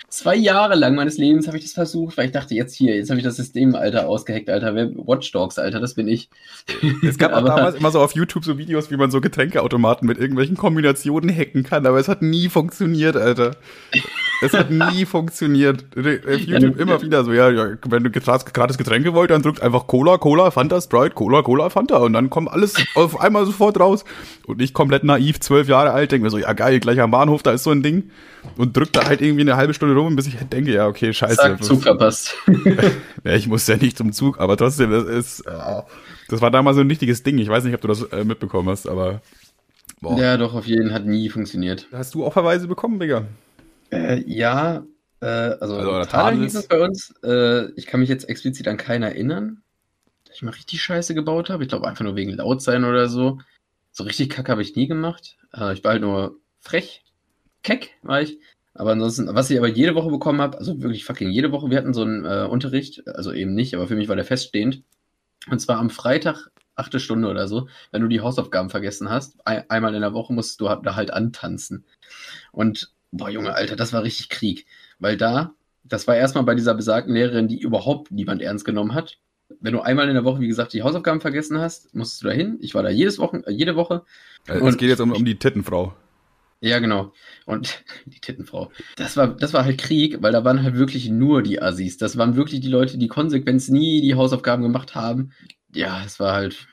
[0.09, 3.09] Zwei Jahre lang meines Lebens habe ich das versucht, weil ich dachte, jetzt hier, jetzt
[3.09, 4.73] habe ich das System, Alter, ausgeheckt, Alter.
[4.73, 6.29] Watch Dogs, Alter, das bin ich.
[7.05, 10.17] Es gab auch damals immer so auf YouTube so Videos, wie man so Getränkeautomaten mit
[10.17, 13.57] irgendwelchen Kombinationen hacken kann, aber es hat nie funktioniert, Alter.
[14.41, 15.83] Es hat nie funktioniert.
[15.97, 19.87] Auf YouTube immer wieder so, ja, ja wenn du gratis Getränke wollt, dann drückt einfach
[19.87, 24.05] Cola, Cola, Fanta, Sprite, Cola, Cola, Fanta und dann kommt alles auf einmal sofort raus.
[24.45, 27.43] Und ich komplett naiv, zwölf Jahre alt, denke mir so, ja geil, gleich am Bahnhof,
[27.43, 28.09] da ist so ein Ding
[28.55, 31.13] und drückt da halt irgendwie eine halbe Stunde rum, bis ich halt denke, ja, okay,
[31.13, 31.35] scheiße.
[31.35, 32.35] Zack, Zug verpasst.
[33.23, 35.45] ja, ich muss ja nicht zum Zug, aber trotzdem, das ist,
[36.27, 37.37] das war damals so ein wichtiges Ding.
[37.37, 39.21] Ich weiß nicht, ob du das äh, mitbekommen hast, aber.
[40.01, 40.19] Boah.
[40.19, 41.87] Ja, doch, auf jeden Fall hat nie funktioniert.
[41.91, 43.25] Hast du auch Verweise bekommen, Digga?
[43.91, 44.85] Äh, ja,
[45.21, 47.13] äh, also, also Tadel hieß es bei uns.
[47.23, 49.63] Äh, ich kann mich jetzt explizit an keinen erinnern,
[50.25, 51.63] dass ich mal richtig Scheiße gebaut habe.
[51.63, 53.39] Ich glaube einfach nur wegen laut sein oder so.
[53.91, 55.37] So richtig kacke habe ich nie gemacht.
[55.55, 57.03] Äh, ich war halt nur frech
[57.67, 58.39] keck war ich.
[58.77, 61.77] Aber ansonsten, was ich aber jede Woche bekommen habe, also wirklich fucking jede Woche, wir
[61.77, 64.83] hatten so einen äh, Unterricht, also eben nicht, aber für mich war der feststehend.
[65.49, 69.67] Und zwar am Freitag, achte Stunde oder so, wenn du die Hausaufgaben vergessen hast, ein,
[69.69, 71.85] einmal in der Woche musst du da halt antanzen.
[72.51, 74.67] Und, boah, Junge, Alter, das war richtig Krieg.
[74.99, 79.17] Weil da, das war erstmal bei dieser besagten Lehrerin, die überhaupt niemand ernst genommen hat.
[79.59, 82.33] Wenn du einmal in der Woche, wie gesagt, die Hausaufgaben vergessen hast, musstest du da
[82.33, 82.59] hin.
[82.61, 84.03] Ich war da jedes Wochen, äh, jede Woche.
[84.47, 85.95] Also es geht jetzt um, um die Tittenfrau.
[86.59, 87.13] Ja, genau.
[87.45, 88.71] Und die Tittenfrau.
[88.95, 91.97] Das war, das war halt Krieg, weil da waren halt wirklich nur die Assis.
[91.97, 95.31] Das waren wirklich die Leute, die konsequent nie die Hausaufgaben gemacht haben.
[95.73, 96.67] Ja, es war halt.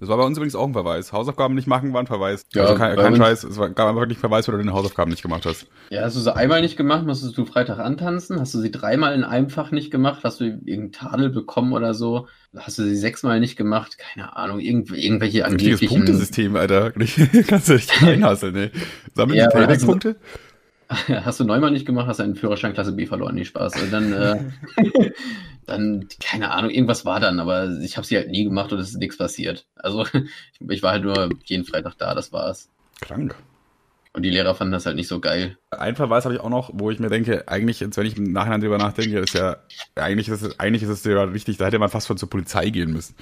[0.00, 1.12] Das war bei uns übrigens auch ein Verweis.
[1.12, 2.46] Hausaufgaben nicht machen war ein Verweis.
[2.54, 5.10] Ja, also kein, kein Scheiß, es war, gab einfach wirklich Verweis, weil du deine Hausaufgaben
[5.10, 5.66] nicht gemacht hast.
[5.90, 8.40] Ja, hast du sie einmal nicht gemacht, musstest du Freitag antanzen.
[8.40, 11.92] Hast du sie dreimal in einem Fach nicht gemacht, hast du irgendeinen Tadel bekommen oder
[11.92, 12.28] so.
[12.56, 15.88] Hast du sie sechsmal nicht gemacht, keine Ahnung, irgendw irgendwelche angeblichen...
[15.88, 16.92] Punktesystem, Alter.
[17.46, 18.70] Kannst du dich reinhasseln, ey.
[19.14, 20.16] Sammeln ja, die Payback-Punkte?
[21.24, 23.80] Hast du neunmal nicht gemacht, hast du einen Führerschein Klasse B verloren, nicht Spaß.
[23.80, 24.44] Und dann, äh,
[25.66, 28.90] dann, keine Ahnung, irgendwas war dann, aber ich habe sie halt nie gemacht und es
[28.90, 29.66] ist nichts passiert.
[29.76, 30.04] Also
[30.68, 32.68] ich, war halt nur jeden Freitag da, das war's.
[33.00, 33.36] Krank.
[34.12, 35.56] Und die Lehrer fanden das halt nicht so geil.
[35.70, 38.24] Ein Verweis habe ich auch noch, wo ich mir denke, eigentlich, jetzt, wenn ich im
[38.24, 39.58] Nachhinein drüber nachdenke, ist ja,
[39.94, 42.70] eigentlich ist es, eigentlich ist es ja wichtig, da hätte man fast schon zur Polizei
[42.70, 43.14] gehen müssen.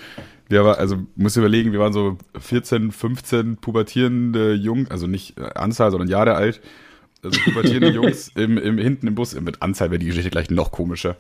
[0.48, 5.50] Wir war, also, muss überlegen, wir waren so 14, 15 pubertierende Jungen, also nicht äh,
[5.54, 6.62] Anzahl, sondern Jahre alt,
[7.22, 10.70] also pubertierende Jungs im, im, hinten im Bus, mit Anzahl wäre die Geschichte gleich noch
[10.72, 11.16] komischer.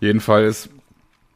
[0.00, 0.70] Jedenfalls,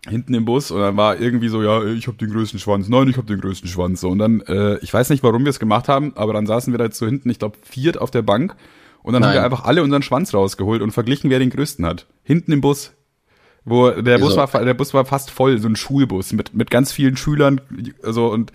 [0.09, 3.09] hinten im Bus und dann war irgendwie so, ja, ich habe den größten Schwanz, nein,
[3.09, 4.01] ich habe den größten Schwanz.
[4.01, 6.73] So, und dann, äh, ich weiß nicht, warum wir es gemacht haben, aber dann saßen
[6.73, 8.57] wir da jetzt so hinten, ich glaube, viert auf der Bank
[9.03, 9.31] und dann nein.
[9.31, 12.07] haben wir einfach alle unseren Schwanz rausgeholt und verglichen, wer den größten hat.
[12.25, 12.93] Hinten im Bus.
[13.65, 16.91] Wo der Bus war, der Bus war fast voll, so ein Schulbus mit, mit ganz
[16.91, 17.61] vielen Schülern,
[18.03, 18.51] also und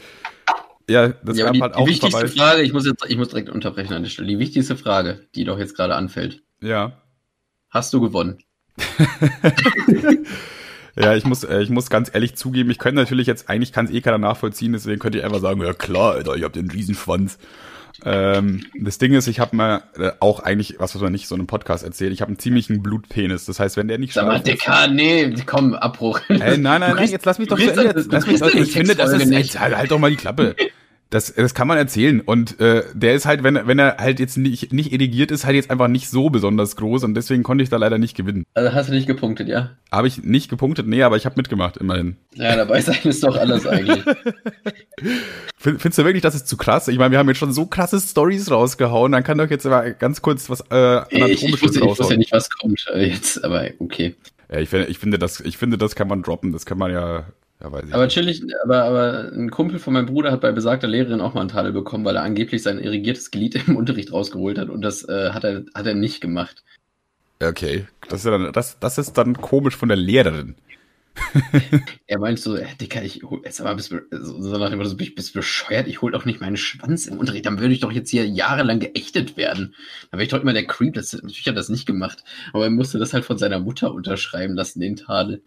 [0.89, 2.33] ja, das ja, die, halt auch Die wichtigste vorbei.
[2.33, 4.27] Frage, ich muss jetzt, ich muss direkt unterbrechen an der Stelle.
[4.27, 6.43] Die wichtigste Frage, die doch jetzt gerade anfällt.
[6.61, 7.01] Ja.
[7.69, 8.39] Hast du gewonnen?
[10.99, 13.85] Ja, ich muss, äh, ich muss ganz ehrlich zugeben, ich könnte natürlich jetzt, eigentlich kann
[13.85, 16.71] es eh keiner nachvollziehen, deswegen könnte ich einfach sagen, ja klar, Alter, ich hab den
[16.71, 17.37] Riesenschwanz.
[18.05, 21.35] Ähm, das Ding ist, ich habe mal äh, auch eigentlich, was was man nicht so
[21.35, 23.45] einem Podcast erzählt, ich habe einen ziemlichen Blutpenis.
[23.45, 26.19] Das heißt, wenn der nicht Sag mal, Dicker, nee, komm, Abbruch.
[26.29, 28.05] Äh, nein, nein, nein, jetzt lass mich doch zu Ende.
[28.09, 30.55] Lass mich, ich finde, das ist echt, halt, halt doch mal die Klappe.
[31.09, 32.19] Das, das kann man erzählen.
[32.19, 35.55] Und äh, der ist halt, wenn, wenn er halt jetzt nicht, nicht erigiert ist, halt
[35.55, 38.43] jetzt einfach nicht so besonders groß und deswegen konnte ich da leider nicht gewinnen.
[38.53, 39.71] Also hast du nicht gepunktet, ja?
[39.91, 40.85] Habe ich nicht gepunktet?
[40.85, 42.17] Nee, aber ich habe mitgemacht, immerhin.
[42.33, 44.03] Ja, dabei sein ist doch alles eigentlich.
[45.57, 46.87] Findest du wirklich, das ist zu krass?
[46.87, 49.91] Ich meine, wir haben jetzt schon so krasse Stories rausgehauen, dann kann doch jetzt aber
[49.91, 53.07] ganz kurz was äh, anatomisches ich, ich, wusste, ich wusste ja nicht, was kommt äh,
[53.07, 54.15] jetzt, aber okay.
[54.51, 56.91] Ja, ich, finde, ich, finde das, ich finde, das kann man droppen, das kann man
[56.91, 57.25] ja
[57.61, 60.87] ja, weiß ich aber chillig, aber, aber ein Kumpel von meinem Bruder hat bei besagter
[60.87, 64.57] Lehrerin auch mal einen Tadel bekommen, weil er angeblich sein irrigiertes Glied im Unterricht rausgeholt
[64.57, 66.63] hat und das äh, hat, er, hat er nicht gemacht.
[67.41, 70.55] Okay, das ist, ja dann, das, das ist dann komisch von der Lehrerin.
[72.07, 75.15] er meint so, äh, Dicker, ich hol, jetzt aber bist, so nach dem Motto, bist,
[75.15, 78.09] bist bescheuert, ich hol doch nicht meinen Schwanz im Unterricht, dann würde ich doch jetzt
[78.09, 79.75] hier jahrelang geächtet werden.
[80.11, 82.65] Dann wäre ich doch immer der Creep, das, natürlich hat er das nicht gemacht, aber
[82.65, 85.41] er musste das halt von seiner Mutter unterschreiben lassen, den Tadel.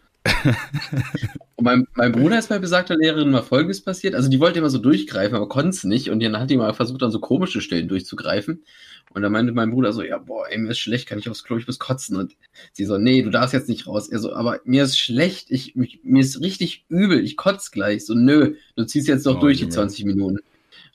[1.56, 4.14] Und mein, mein, Bruder ist bei besagter Lehrerin mal Folgendes passiert.
[4.14, 6.10] Also die wollte immer so durchgreifen, aber konnte es nicht.
[6.10, 8.62] Und dann hat die mal versucht, an so komische Stellen durchzugreifen.
[9.12, 11.42] Und dann meinte mein Bruder so, ja, boah, ey, mir ist schlecht, kann ich aufs
[11.42, 12.16] Klo, ich muss kotzen.
[12.16, 12.36] Und
[12.72, 14.08] sie so, nee, du darfst jetzt nicht raus.
[14.08, 18.04] Er so, aber mir ist schlecht, ich, mich, mir ist richtig übel, ich kotze gleich.
[18.04, 20.38] So, nö, du ziehst jetzt noch oh, durch die 20 Minuten.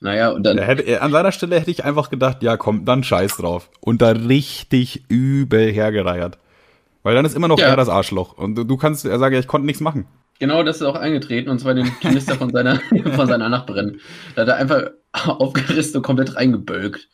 [0.02, 0.58] Naja, und dann.
[0.58, 3.70] Hätte, an seiner Stelle hätte ich einfach gedacht, ja, komm, dann scheiß drauf.
[3.80, 6.38] Und da richtig übel hergereiert.
[7.06, 7.68] Weil dann ist immer noch ja.
[7.68, 8.36] er das Arschloch.
[8.36, 10.08] Und du kannst, er sagt ja, ich konnte nichts machen.
[10.40, 12.80] Genau, das ist auch eingetreten, und zwar den Knister von seiner,
[13.16, 14.00] von seiner Nachbarin.
[14.34, 17.08] Da hat er einfach aufgerissen und komplett reingebölkt.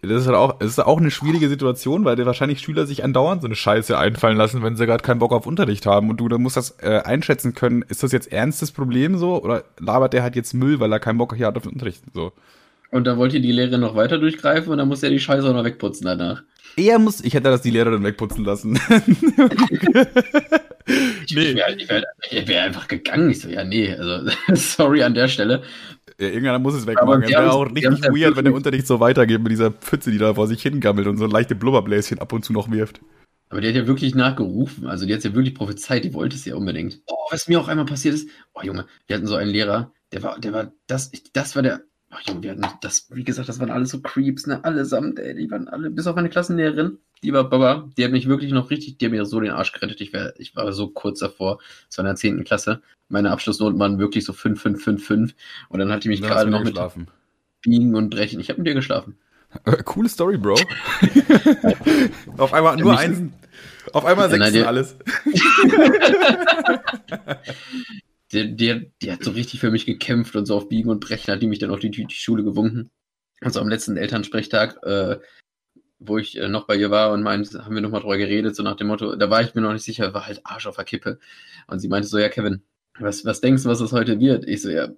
[0.00, 3.04] Das ist halt auch, das ist auch eine schwierige Situation, weil dir wahrscheinlich Schüler sich
[3.04, 6.08] andauernd so eine Scheiße einfallen lassen, wenn sie gerade keinen Bock auf Unterricht haben.
[6.08, 9.42] Und du dann musst das äh, einschätzen können, ist das jetzt ernstes Problem so?
[9.42, 12.02] Oder labert der halt jetzt Müll, weil er keinen Bock hat auf Unterricht?
[12.14, 12.32] So.
[12.90, 15.52] Und da wollte die Lehrerin noch weiter durchgreifen und dann musste er die Scheiße auch
[15.52, 16.42] noch wegputzen danach.
[16.76, 18.74] Er muss, ich hätte das die Lehrerin wegputzen lassen.
[21.26, 21.54] ich, nee.
[21.54, 23.30] wäre wär, wär einfach gegangen.
[23.30, 25.62] Ich so, ja, nee, also sorry an der Stelle.
[26.18, 27.22] Ja, irgendwann muss es wegmachen.
[27.22, 30.34] Es wäre auch richtig weird, wenn der Unterricht so weitergeht mit dieser Pfütze, die da
[30.34, 33.00] vor sich hingammelt und so leichte Blubberbläschen ab und zu noch wirft.
[33.48, 34.86] Aber die hat ja wirklich nachgerufen.
[34.86, 37.00] Also die hat ja wirklich prophezeit, die wollte es ja unbedingt.
[37.06, 40.22] Oh, was mir auch einmal passiert ist, oh Junge, wir hatten so einen Lehrer, der
[40.22, 41.80] war, der war, das, das war der
[42.10, 44.64] Ach Junge, wir hatten das, wie gesagt, das waren alles so Creeps, ne?
[44.64, 48.26] Allesamt, ey, die waren alle, bis auf meine Klassenlehrerin, die war Baba, die hat mich
[48.26, 50.00] wirklich noch richtig, die hat mir so den Arsch gerettet.
[50.00, 52.44] Ich, wär, ich war so kurz davor, es war in der 10.
[52.44, 52.82] Klasse.
[53.08, 55.34] Meine Abschlussnoten waren wirklich so 5, 5, 5, 5.
[55.68, 57.08] Und dann hat die mich gerade noch mit geschlafen.
[57.60, 58.40] Biegen und Brechen.
[58.40, 59.16] Ich habe mit dir geschlafen.
[59.64, 60.54] Äh, coole Story, Bro.
[62.38, 63.32] auf einmal nur eins.
[63.92, 64.96] Auf einmal sechs alles.
[68.32, 71.32] die, die, die, hat so richtig für mich gekämpft und so auf Biegen und Brechen
[71.32, 72.90] hat die mich dann auf die, die Schule gewunken.
[73.40, 75.18] Also am letzten Elternsprechtag, äh,
[75.98, 78.62] wo ich äh, noch bei ihr war und meinte, haben wir nochmal drüber geredet, so
[78.62, 80.84] nach dem Motto, da war ich mir noch nicht sicher, war halt Arsch auf der
[80.84, 81.18] Kippe.
[81.66, 82.62] Und sie meinte so, ja, Kevin,
[82.98, 84.46] was, was denkst du, was das heute wird?
[84.46, 84.88] Ich so, ja,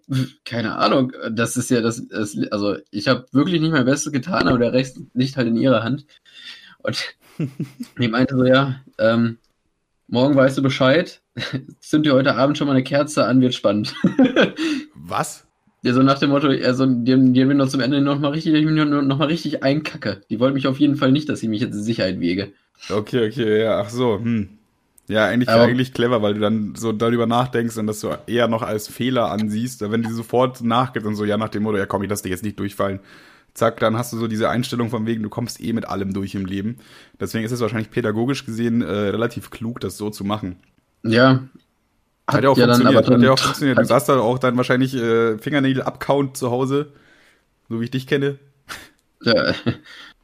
[0.45, 1.13] keine Ahnung.
[1.31, 4.73] Das ist ja das, das also ich habe wirklich nicht mein Bestes getan, aber der
[4.73, 6.07] Rest liegt halt in ihrer Hand.
[6.79, 7.17] Und
[7.99, 9.39] die meinte so, ja, ähm,
[10.13, 11.23] morgen weißt du Bescheid,
[11.81, 13.95] zünd dir heute Abend schon mal eine Kerze an, wird spannend.
[14.95, 15.47] Was?
[15.83, 18.29] Ja, so nach dem Motto, also, die, die haben mir noch zum Ende noch mal
[18.29, 20.21] richtig, noch mal richtig einkacke.
[20.31, 22.53] Die wollten mich auf jeden Fall nicht, dass ich mich jetzt in Sicherheit wege.
[22.89, 24.59] Okay, okay, ja, ach so, hm.
[25.09, 28.47] Ja, eigentlich, Aber, eigentlich clever, weil du dann so darüber nachdenkst und das so eher
[28.47, 31.87] noch als Fehler ansiehst, wenn die sofort nachgeht und so, ja, nach dem Motto, ja
[31.87, 33.01] komm, ich lass dich jetzt nicht durchfallen.
[33.55, 36.35] Zack, dann hast du so diese Einstellung von wegen, du kommst eh mit allem durch
[36.35, 36.79] im Leben.
[37.21, 40.57] Deswegen ist es wahrscheinlich pädagogisch gesehen äh, relativ klug, das so zu machen.
[41.03, 41.43] Ja.
[42.27, 43.09] Hat, hat ja auch ja funktioniert.
[43.09, 43.79] Dann, hat ja auch funktioniert.
[43.79, 46.93] Du saßt da auch dann wahrscheinlich äh, Fingernägel abcount zu Hause,
[47.69, 48.39] so wie ich dich kenne.
[49.25, 49.55] Ja,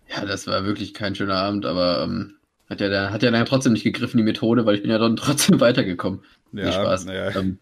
[0.08, 2.34] ja, das war wirklich kein schöner Abend, aber ähm,
[2.68, 4.98] hat ja, dann, hat ja dann trotzdem nicht gegriffen, die Methode, weil ich bin ja
[4.98, 6.20] dann trotzdem weitergekommen.
[6.52, 7.04] Ja, Spaß.
[7.06, 7.34] Ja.
[7.36, 7.58] Ähm,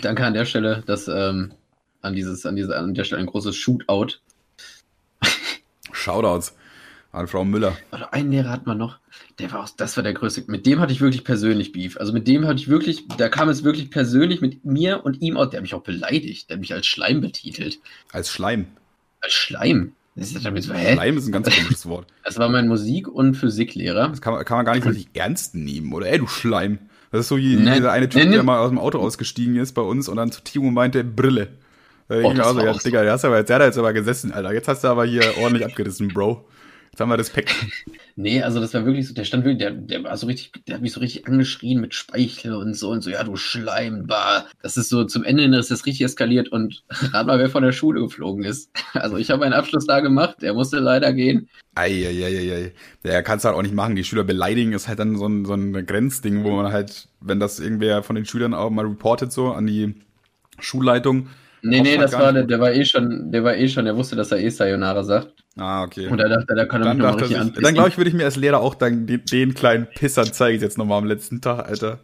[0.00, 1.52] danke an der Stelle, dass ähm,
[2.00, 4.18] an dieses, an diese, an der Stelle ein großes Shootout.
[5.92, 6.54] Shoutouts
[7.12, 7.76] an Frau Müller.
[7.92, 8.98] Oder einen Lehrer hat man noch,
[9.38, 10.44] der war auch, das war der größte.
[10.46, 11.98] Mit dem hatte ich wirklich persönlich Beef.
[11.98, 15.36] Also mit dem hatte ich wirklich, da kam es wirklich persönlich mit mir und ihm
[15.36, 15.50] aus.
[15.50, 16.48] Der hat mich auch beleidigt.
[16.48, 17.78] Der hat mich als Schleim betitelt.
[18.12, 18.66] Als Schleim?
[19.20, 19.92] Als Schleim.
[20.14, 20.94] Das ist damit so, hä?
[20.94, 22.06] Schleim ist ein ganz komisches Wort.
[22.24, 24.08] Das war mein Musik- und Physiklehrer.
[24.08, 26.06] Das kann man, kann man gar nicht richtig ernst nehmen, oder?
[26.06, 26.78] Ey, du Schleim.
[27.10, 29.82] Das ist so wie dieser eine Typ, der mal aus dem Auto ausgestiegen ist bei
[29.82, 31.48] uns und dann zu Timo meinte, Brille.
[32.08, 33.92] Da oh, ich mir auch so, ja, Digga, der, hast aber, der hat jetzt aber
[33.92, 34.52] gesessen, Alter.
[34.52, 36.44] Jetzt hast du aber hier ordentlich abgerissen, Bro.
[36.92, 37.54] Jetzt haben wir Respekt.
[38.14, 40.74] Nee, also das war wirklich so, der stand wirklich, der, der war so richtig, der
[40.74, 44.44] hat mich so richtig angeschrien mit Speichel und so und so, ja, du Schleim, bah.
[44.60, 47.62] Das ist so, zum Ende hin ist das richtig eskaliert und rat mal, wer von
[47.62, 48.70] der Schule geflogen ist.
[48.92, 51.48] Also ich habe einen Abschluss da gemacht, der musste leider gehen.
[51.74, 52.74] Eieieiei.
[53.02, 53.96] Der kannst du halt auch nicht machen.
[53.96, 57.40] Die Schüler beleidigen ist halt dann so ein, so ein Grenzding, wo man halt, wenn
[57.40, 59.94] das irgendwer von den Schülern auch mal reportet so an die
[60.58, 61.28] Schulleitung,
[61.64, 64.16] Nee, nee, das war der, der war eh schon, der war eh schon, der wusste,
[64.16, 65.44] dass er eh Sayonara sagt.
[65.56, 66.08] Ah, okay.
[66.08, 67.62] Und er dachte, da kann er Dann, mich noch dachte richtig anpissen.
[67.62, 70.56] dann glaube ich, würde ich mir als Lehrer auch dann den, den kleinen Pissern zeige
[70.56, 72.00] ich jetzt nochmal am letzten Tag, Alter.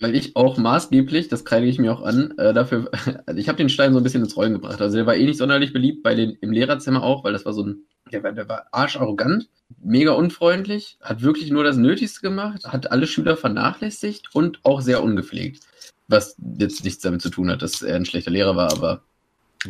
[0.00, 2.90] Weil ich auch maßgeblich, das kreide ich mir auch an, äh, dafür,
[3.26, 4.80] also ich habe den Stein so ein bisschen ins Rollen gebracht.
[4.80, 7.52] Also der war eh nicht sonderlich beliebt bei den im Lehrerzimmer auch, weil das war
[7.52, 9.48] so ein, der war, der war arscharrogant,
[9.82, 15.02] mega unfreundlich, hat wirklich nur das Nötigste gemacht, hat alle Schüler vernachlässigt und auch sehr
[15.02, 15.62] ungepflegt.
[16.08, 19.02] Was jetzt nichts damit zu tun hat, dass er ein schlechter Lehrer war, aber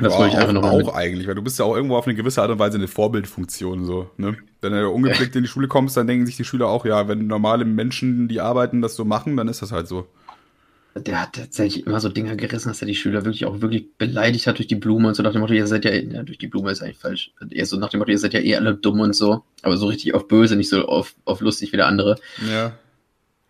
[0.00, 1.96] das ja, wollte ich einfach auch, nochmal auch eigentlich, weil du bist ja auch irgendwo
[1.96, 4.36] auf eine gewisse Art und Weise eine Vorbildfunktion so, ne?
[4.60, 7.26] Wenn du ungepflegt in die Schule kommst, dann denken sich die Schüler auch, ja, wenn
[7.26, 10.06] normale Menschen, die arbeiten, das so machen, dann ist das halt so.
[10.94, 14.46] der hat tatsächlich immer so Dinger gerissen, dass er die Schüler wirklich auch wirklich beleidigt
[14.46, 16.48] hat durch die Blume und so nach dem Motto, ihr seid ja, ja durch die
[16.48, 17.32] Blume ist eigentlich falsch.
[17.50, 19.86] Er so nach dem Motto, ihr seid ja eh alle dumm und so, aber so
[19.86, 22.16] richtig auf böse, nicht so auf, auf lustig wie der andere.
[22.50, 22.72] Ja.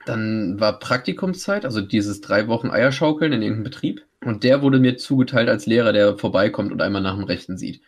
[0.06, 4.06] Dann war Praktikumszeit, also dieses drei Wochen Eierschaukeln in irgendeinem Betrieb.
[4.24, 7.82] Und der wurde mir zugeteilt als Lehrer, der vorbeikommt und einmal nach dem Rechten sieht.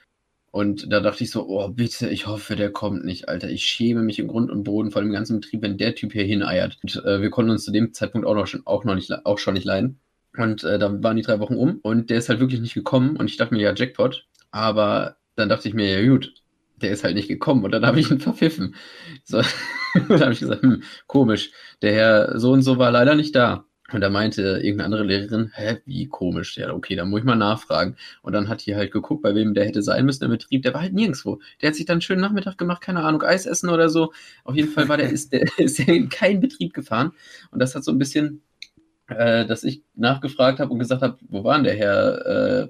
[0.51, 3.49] Und da dachte ich so, oh bitte, ich hoffe, der kommt nicht, Alter.
[3.49, 6.25] Ich schäme mich im Grund und Boden vor dem ganzen Betrieb, wenn der Typ hier
[6.25, 6.79] hineiert.
[6.83, 9.39] Und äh, wir konnten uns zu dem Zeitpunkt auch noch schon, auch noch nicht, auch
[9.39, 10.01] schon nicht leiden.
[10.37, 13.17] Und äh, dann waren die drei Wochen um und der ist halt wirklich nicht gekommen.
[13.17, 14.27] Und ich dachte mir, ja, Jackpot.
[14.51, 16.35] Aber dann dachte ich mir, ja gut,
[16.77, 17.65] der ist halt nicht gekommen.
[17.65, 18.75] Und dann habe ich ihn verpfiffen.
[19.25, 19.43] So,
[20.09, 21.51] dann habe ich gesagt, hm, komisch,
[21.83, 23.65] der Herr so und so war leider nicht da.
[23.91, 26.59] Und da meinte irgendeine andere Lehrerin, hä, wie komisch.
[26.59, 27.97] Ja, okay, dann muss ich mal nachfragen.
[28.21, 30.63] Und dann hat die halt geguckt, bei wem der hätte sein müssen im Betrieb.
[30.63, 31.41] Der war halt nirgendwo.
[31.63, 34.13] Der hat sich dann einen schönen Nachmittag gemacht, keine Ahnung, Eis essen oder so.
[34.45, 37.13] Auf jeden Fall war der, ist der, ist der in keinen Betrieb gefahren.
[37.51, 38.43] Und das hat so ein bisschen,
[39.07, 42.69] äh, dass ich nachgefragt habe und gesagt habe, wo war denn der Herr, äh,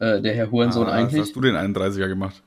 [0.00, 1.20] äh, der Herr Hurensohn ah, eigentlich?
[1.20, 2.42] Was hast du den 31er gemacht?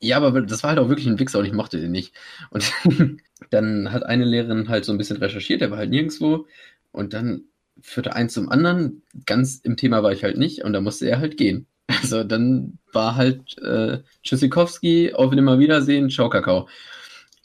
[0.00, 2.12] Ja, aber das war halt auch wirklich ein Wichser und ich mochte den nicht.
[2.50, 2.70] Und
[3.54, 6.46] dann hat eine Lehrerin halt so ein bisschen recherchiert, der war halt nirgendwo.
[6.92, 7.44] Und dann
[7.80, 9.02] führte eins zum anderen.
[9.26, 11.66] Ganz im Thema war ich halt nicht und da musste er halt gehen.
[12.02, 16.68] Also dann war halt äh, Tschüssikowski, auf Nimmerwiedersehen, ciao Kakao.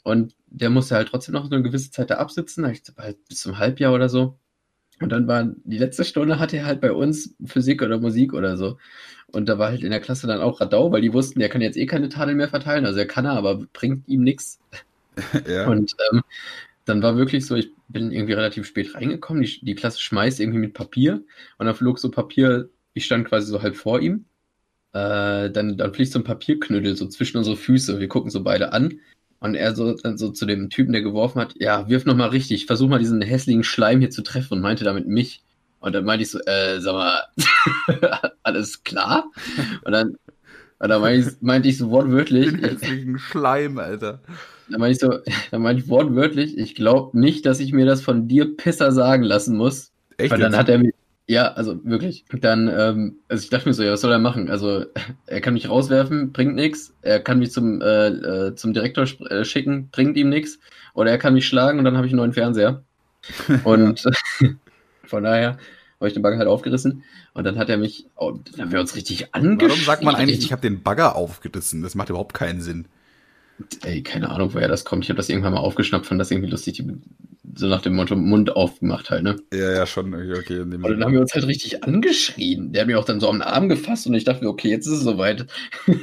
[0.02, 3.92] Und der musste halt trotzdem noch eine gewisse Zeit da absitzen, halt bis zum Halbjahr
[3.92, 4.38] oder so.
[5.00, 8.56] Und dann war die letzte Stunde hatte er halt bei uns Physik oder Musik oder
[8.56, 8.78] so.
[9.28, 11.62] Und da war halt in der Klasse dann auch Radau, weil die wussten, der kann
[11.62, 12.86] jetzt eh keine Tadeln mehr verteilen.
[12.86, 14.58] Also er kann er, aber bringt ihm nichts.
[15.48, 15.66] ja.
[15.68, 16.22] Und ähm,
[16.84, 20.58] dann war wirklich so, ich bin irgendwie relativ spät reingekommen, die, die Klasse schmeißt irgendwie
[20.58, 21.22] mit Papier
[21.58, 24.24] und dann flog so Papier, ich stand quasi so halb vor ihm.
[24.92, 28.00] Äh, dann, dann fliegt so ein Papierknüttel so zwischen unsere Füße.
[28.00, 29.00] Wir gucken so beide an.
[29.38, 32.28] Und er so, dann so zu dem Typen, der geworfen hat, ja, wirf noch mal
[32.28, 35.42] richtig, versuch mal diesen hässlichen Schleim hier zu treffen und meinte damit mich.
[35.78, 37.22] Und dann meinte ich so, äh, sag mal,
[38.42, 39.30] alles klar?
[39.84, 40.18] Und dann,
[40.78, 42.50] und dann meinte ich, meinte ich so wortwörtlich.
[42.50, 44.20] Den hässlichen Schleim, Alter.
[44.70, 45.18] Dann meinte ich so,
[45.50, 49.22] dann meinte ich wortwörtlich, ich glaube nicht, dass ich mir das von dir Pisser sagen
[49.22, 49.92] lassen muss.
[50.16, 50.30] Echt?
[50.30, 50.58] Weil dann jetzt?
[50.58, 50.92] hat er mir,
[51.30, 52.24] ja, also wirklich.
[52.40, 54.50] Dann, ähm, also ich dachte mir so, ja, was soll er machen?
[54.50, 54.84] Also
[55.26, 56.92] er kann mich rauswerfen, bringt nichts.
[57.02, 60.58] Er kann mich zum, äh, äh, zum Direktor äh, schicken, bringt ihm nichts.
[60.92, 62.82] Oder er kann mich schlagen und dann habe ich einen neuen Fernseher.
[63.64, 64.02] Und
[65.04, 65.58] von daher
[66.00, 67.04] habe ich den Bagger halt aufgerissen.
[67.34, 69.70] Und dann hat er mich, oh, dann haben wir uns richtig angeschrien.
[69.70, 71.82] Warum sagt man eigentlich, ich habe den Bagger aufgerissen?
[71.82, 72.86] Das macht überhaupt keinen Sinn.
[73.82, 75.04] Ey, keine Ahnung, woher das kommt.
[75.04, 76.82] Ich habe das irgendwann mal aufgeschnappt, fand das irgendwie lustig,
[77.54, 79.36] so nach dem Motto Mund aufgemacht halt, ne?
[79.52, 80.14] Ja, ja, schon.
[80.14, 82.72] Okay, Und dann haben wir uns halt richtig angeschrien.
[82.72, 84.86] Der hat mich auch dann so am Arm gefasst und ich dachte mir, okay, jetzt
[84.86, 85.46] ist es soweit.
[85.86, 86.00] und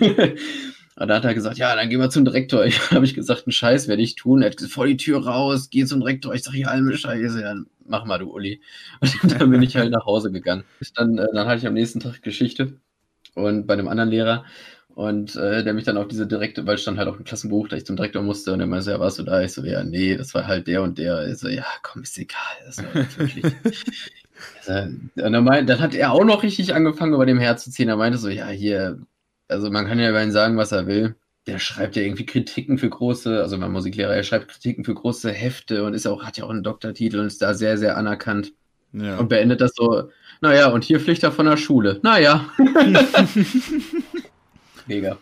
[0.95, 2.65] dann hat er gesagt, ja, dann gehen wir zum Direktor.
[2.65, 4.41] Ich habe ich gesagt, einen Scheiß werde ich tun.
[4.41, 6.33] Er hat gesagt, vor die Tür raus, geh zum Direktor.
[6.33, 8.61] Ich sage, ja, alle Scheiße, dann mach mal, du Uli.
[9.23, 10.63] Und dann bin ich halt nach Hause gegangen.
[10.95, 12.73] Dann, äh, dann hatte ich am nächsten Tag Geschichte
[13.37, 14.45] und bei einem anderen Lehrer.
[14.97, 17.75] Und äh, der mich dann auf diese Direkte, weil stand halt auch im Klassenbuch, da
[17.75, 19.43] ich zum Direktor musste und er meinte, ja, warst du da?
[19.43, 21.27] Ich so, ja, nee, das war halt der und der.
[21.27, 22.39] Ich so, ja, komm, ist egal.
[22.65, 23.45] Das war wirklich.
[24.67, 24.89] Also,
[25.23, 27.89] und dann, meint, dann hat er auch noch richtig angefangen, über dem Herz zu ziehen.
[27.89, 28.99] Er meinte so, ja, hier,
[29.47, 31.15] also man kann ja über ihn sagen, was er will.
[31.47, 35.31] Der schreibt ja irgendwie Kritiken für große, also mein Musiklehrer, er schreibt Kritiken für große
[35.31, 38.53] Hefte und ist auch, hat ja auch einen Doktortitel und ist da sehr, sehr anerkannt.
[38.93, 39.17] Ja.
[39.17, 40.09] Und beendet das so,
[40.41, 41.99] naja, und hier fliegt er von der Schule.
[42.03, 42.47] Naja.
[44.87, 45.17] Mega.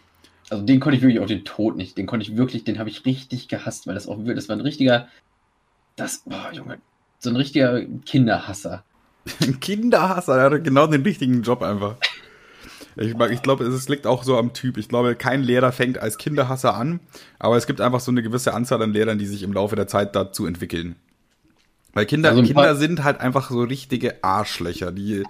[0.49, 1.97] Also den konnte ich wirklich auf den Tod nicht.
[1.97, 4.55] Den konnte ich wirklich, den habe ich richtig gehasst, weil das auch wirklich, das war
[4.55, 5.07] ein richtiger,
[5.95, 6.78] das, boah, Junge,
[7.20, 8.84] so ein richtiger Kinderhasser.
[9.41, 11.95] Ein Kinderhasser, der hat genau den richtigen Job einfach.
[12.97, 14.78] Ich, ich glaube, es liegt auch so am Typ.
[14.78, 17.01] Ich glaube, kein Lehrer fängt als Kinderhasser an,
[17.39, 19.88] aber es gibt einfach so eine gewisse Anzahl an Lehrern, die sich im Laufe der
[19.88, 20.95] Zeit dazu entwickeln.
[21.93, 24.91] Weil Kinder, Also Kinder sind halt einfach so richtige Arschlöcher.
[24.91, 25.24] Die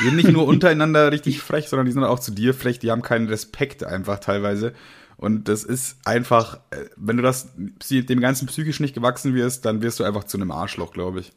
[0.00, 2.78] sind nicht nur untereinander richtig frech, sondern die sind auch zu dir frech.
[2.78, 4.72] Die haben keinen Respekt einfach teilweise.
[5.16, 9.82] Und das ist einfach, äh, wenn du das dem ganzen psychisch nicht gewachsen wirst, dann
[9.82, 11.32] wirst du einfach zu einem Arschloch, glaube ich.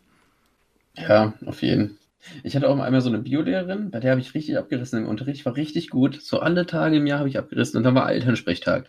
[0.96, 1.98] Ja, auf jeden.
[2.44, 5.46] Ich hatte auch einmal so eine Biolehrerin, bei der habe ich richtig abgerissen im Unterricht,
[5.46, 6.22] war richtig gut.
[6.22, 8.88] So alle Tage im Jahr habe ich abgerissen und dann war Elternsprechtag.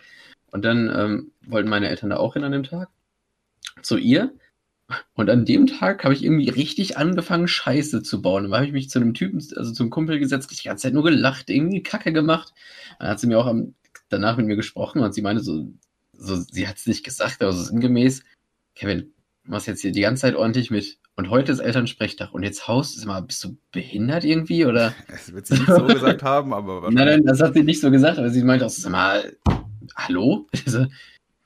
[0.50, 2.88] Und dann ähm, wollten meine Eltern da auch hin an dem Tag.
[3.82, 4.32] Zu ihr.
[5.14, 8.44] Und an dem Tag habe ich irgendwie richtig angefangen, Scheiße zu bauen.
[8.44, 11.04] Dann habe ich mich zu einem Typen, also zum Kumpel gesetzt, die ganze Zeit nur
[11.04, 12.52] gelacht, irgendwie Kacke gemacht.
[12.98, 13.74] Dann hat sie mir auch am,
[14.08, 15.72] danach mit mir gesprochen und sie meinte so,
[16.12, 18.22] so sie hat es nicht gesagt, aber so sinngemäß,
[18.74, 19.12] Kevin,
[19.44, 20.98] du machst jetzt hier die ganze Zeit ordentlich mit.
[21.16, 24.94] Und heute ist Elternsprechtag und jetzt haust du mal, bist du behindert irgendwie oder?
[25.08, 26.90] Das wird sie nicht so gesagt haben, aber.
[26.90, 29.36] Nein, nein, das hat sie nicht so gesagt, aber sie meinte auch, sag mal,
[29.96, 30.46] hallo?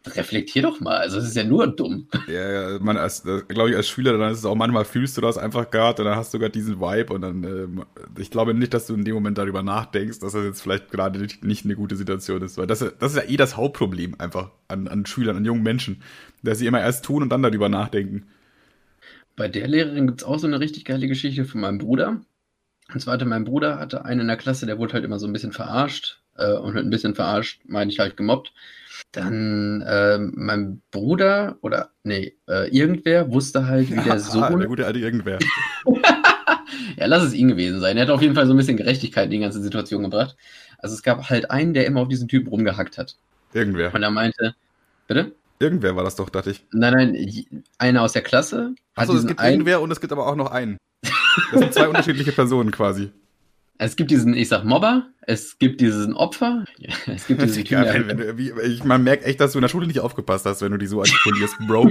[0.07, 2.09] Reflektier doch mal, also es ist ja nur dumm.
[2.27, 5.23] Ja, ja man, als, glaube ich, als Schüler, dann ist es auch manchmal fühlst du
[5.23, 7.85] das einfach gerade und dann hast du gerade diesen Vibe und dann, ähm,
[8.19, 11.19] ich glaube nicht, dass du in dem Moment darüber nachdenkst, dass das jetzt vielleicht gerade
[11.19, 14.51] nicht, nicht eine gute Situation ist, weil das, das ist ja eh das Hauptproblem einfach
[14.69, 16.03] an, an Schülern, an jungen Menschen,
[16.43, 18.27] dass sie immer erst tun und dann darüber nachdenken.
[19.37, 22.21] Bei der Lehrerin gibt es auch so eine richtig geile Geschichte von meinem Bruder.
[22.93, 25.27] Und zwar hatte mein Bruder hatte einen in der Klasse, der wurde halt immer so
[25.27, 28.53] ein bisschen verarscht äh, und ein bisschen verarscht, meine ich halt gemobbt.
[29.13, 34.59] Dann äh, mein Bruder oder nee, äh, irgendwer wusste halt, wie der Sohn.
[34.59, 35.39] der gute alte irgendwer.
[36.97, 37.97] ja, lass es ihn gewesen sein.
[37.97, 40.37] Er hat auf jeden Fall so ein bisschen Gerechtigkeit in die ganze Situation gebracht.
[40.79, 43.17] Also es gab halt einen, der immer auf diesen Typen rumgehackt hat.
[43.53, 43.95] Irgendwer.
[43.95, 44.55] Und er meinte,
[45.07, 45.33] bitte?
[45.61, 46.67] Irgendwer war das doch, dachte ich.
[46.73, 48.75] Nein, nein, einer aus der Klasse.
[48.95, 49.53] Achso, es gibt einen...
[49.53, 50.79] irgendwer und es gibt aber auch noch einen.
[51.53, 53.13] Das sind zwei unterschiedliche Personen quasi.
[53.77, 56.65] Es gibt diesen, ich sag Mobber, es gibt diesen Opfer,
[57.07, 59.63] es gibt diesen Typen, geil, wenn du, wie, ich, Man merkt echt, dass du in
[59.63, 61.91] der Schule nicht aufgepasst hast, wenn du die so artikulierst, Bro.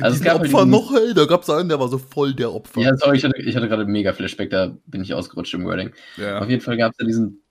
[0.00, 2.34] also es gab halt Opfer halt noch, hey, da gab's einen, der war so voll
[2.34, 2.82] der Opfer.
[2.82, 5.92] Ja, sorry, ich hatte, ich hatte gerade mega Flashback, da bin ich ausgerutscht im Wording.
[6.18, 6.40] Ja.
[6.40, 7.42] Auf jeden Fall gab's da diesen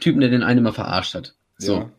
[0.00, 1.34] Typen, der den einen immer verarscht hat.
[1.56, 1.74] So.
[1.74, 1.90] Ja.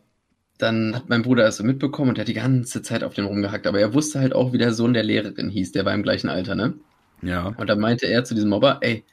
[0.58, 3.26] Dann hat mein Bruder das so mitbekommen und der hat die ganze Zeit auf den
[3.26, 6.02] rumgehackt, aber er wusste halt auch, wie der Sohn der Lehrerin hieß, der war im
[6.02, 6.74] gleichen Alter, ne?
[7.22, 7.54] Ja.
[7.58, 9.04] Und dann meinte er zu diesem Mobber, ey,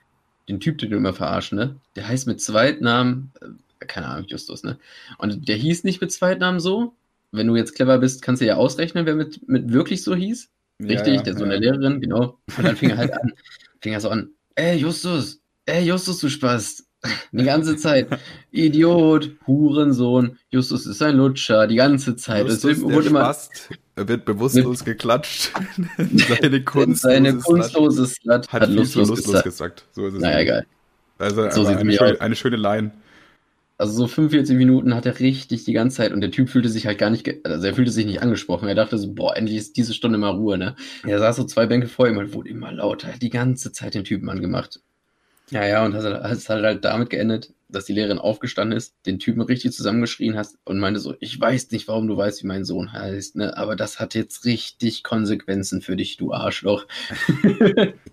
[0.49, 1.75] den Typ, den du immer verarschen, ne?
[1.95, 4.77] Der heißt mit Zweitnamen, äh, keine Ahnung, Justus, ne?
[5.17, 6.93] Und der hieß nicht mit Zweitnamen so.
[7.31, 10.49] Wenn du jetzt clever bist, kannst du ja ausrechnen, wer mit, mit wirklich so hieß.
[10.81, 11.59] Richtig, ja, der Sohn ja.
[11.59, 12.39] der Lehrerin, genau.
[12.57, 13.33] Und dann fing er halt an,
[13.81, 16.85] fing er so an, ey Justus, ey Justus, du Spaß.
[17.33, 18.07] Die ganze Zeit.
[18.51, 22.47] Idiot, Hurensohn, Justus ist ein Lutscher, die ganze Zeit.
[22.47, 25.51] Justus, es wird, immer, Spast, er wird bewusstlos mit, geklatscht.
[25.97, 29.85] seine Kunst, seine kunstlose Slut hat, hat lustlos, lustlos gesagt.
[29.91, 30.21] So ist es.
[30.21, 30.65] Naja, egal.
[31.19, 32.91] Also so eine, schöne, eine schöne Line.
[33.77, 36.85] Also so 45 Minuten hat er richtig die ganze Zeit und der Typ fühlte sich
[36.85, 38.67] halt gar nicht, also er fühlte sich nicht angesprochen.
[38.67, 40.75] Er dachte so, boah, endlich ist diese Stunde mal Ruhe, ne?
[41.05, 43.93] Er saß so zwei Bänke vor ihm und wurde immer lauter, hat die ganze Zeit
[43.93, 44.79] den Typen angemacht.
[45.49, 49.41] Ja, ja, und es hat halt damit geendet, dass die Lehrerin aufgestanden ist, den Typen
[49.41, 52.93] richtig zusammengeschrien hast und meinte so, ich weiß nicht, warum du weißt, wie mein Sohn
[52.93, 56.86] heißt, ne, aber das hat jetzt richtig Konsequenzen für dich, du Arschloch.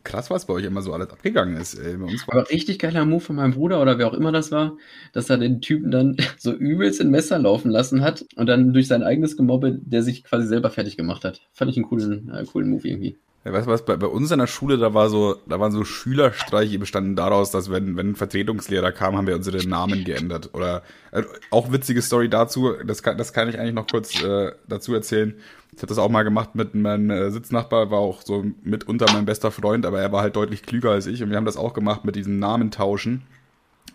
[0.04, 1.74] Krass, was bei euch immer so alles abgegangen ist.
[1.74, 1.96] Ey.
[1.96, 4.50] Bei uns war aber richtig geiler Move von meinem Bruder oder wer auch immer das
[4.50, 4.76] war,
[5.12, 8.88] dass er den Typen dann so übelst in Messer laufen lassen hat und dann durch
[8.88, 11.40] sein eigenes Gemobbe, der sich quasi selber fertig gemacht hat.
[11.52, 13.16] Fand ich einen coolen, äh, coolen Move irgendwie.
[13.44, 15.72] Ja, weißt du was, bei, bei uns in der Schule, da war so, da waren
[15.72, 20.50] so Schülerstreiche bestanden daraus, dass wenn, wenn ein Vertretungslehrer kam, haben wir unsere Namen geändert.
[20.52, 24.52] Oder äh, auch witzige Story dazu, das kann, das kann ich eigentlich noch kurz äh,
[24.68, 25.34] dazu erzählen.
[25.72, 29.24] Ich habe das auch mal gemacht mit meinem äh, Sitznachbar, war auch so mitunter mein
[29.24, 31.72] bester Freund, aber er war halt deutlich klüger als ich und wir haben das auch
[31.72, 33.22] gemacht mit diesem Namen tauschen.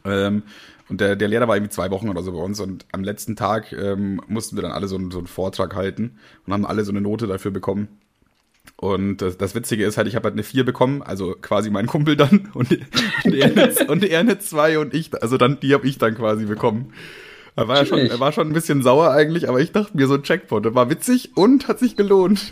[0.06, 0.42] Ähm,
[0.90, 3.36] und der, der Lehrer war irgendwie zwei Wochen oder so bei uns und am letzten
[3.36, 6.18] Tag ähm, mussten wir dann alle so, so einen Vortrag halten
[6.48, 7.90] und haben alle so eine Note dafür bekommen.
[8.78, 11.88] Und das, das Witzige ist halt, ich habe halt eine 4 bekommen, also quasi mein
[11.88, 12.72] Kumpel dann und,
[13.24, 16.16] und, er, eine, und er eine 2 und ich, also dann die habe ich dann
[16.16, 16.94] quasi bekommen.
[17.58, 20.08] Er war, ja schon, er war schon ein bisschen sauer eigentlich, aber ich dachte mir
[20.08, 20.66] so ein Checkpoint.
[20.66, 22.52] Das war witzig und hat sich gelohnt.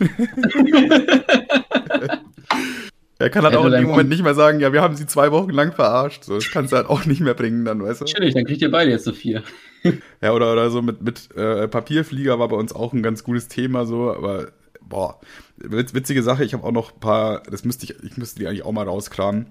[3.18, 5.30] er kann halt auch in dem Moment nicht mehr sagen, ja, wir haben sie zwei
[5.30, 6.24] Wochen lang verarscht.
[6.24, 8.06] So, das kannst du halt auch nicht mehr bringen dann, weißt du?
[8.06, 9.42] Natürlich, dann kriegt ihr beide jetzt so vier.
[10.22, 13.48] ja, oder, oder so mit, mit äh, Papierflieger war bei uns auch ein ganz gutes
[13.48, 15.20] Thema so, aber boah,
[15.56, 18.64] witzige Sache, ich habe auch noch ein paar, das müsste ich, ich müsste die eigentlich
[18.64, 19.46] auch mal rauskramen.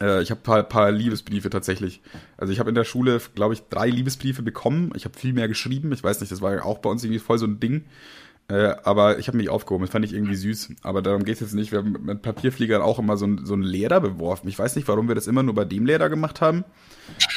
[0.00, 2.00] Äh, ich habe ein paar, paar Liebesbriefe tatsächlich.
[2.36, 4.92] Also ich habe in der Schule, glaube ich, drei Liebesbriefe bekommen.
[4.94, 5.92] Ich habe viel mehr geschrieben.
[5.92, 7.84] Ich weiß nicht, das war auch bei uns irgendwie voll so ein Ding.
[8.50, 10.70] Äh, aber ich habe mich aufgehoben, das fand ich irgendwie süß.
[10.82, 11.70] Aber darum geht es jetzt nicht.
[11.70, 14.48] Wir haben mit Papierfliegern auch immer so, ein, so einen Leder beworfen.
[14.48, 16.64] Ich weiß nicht, warum wir das immer nur bei dem Leder gemacht haben.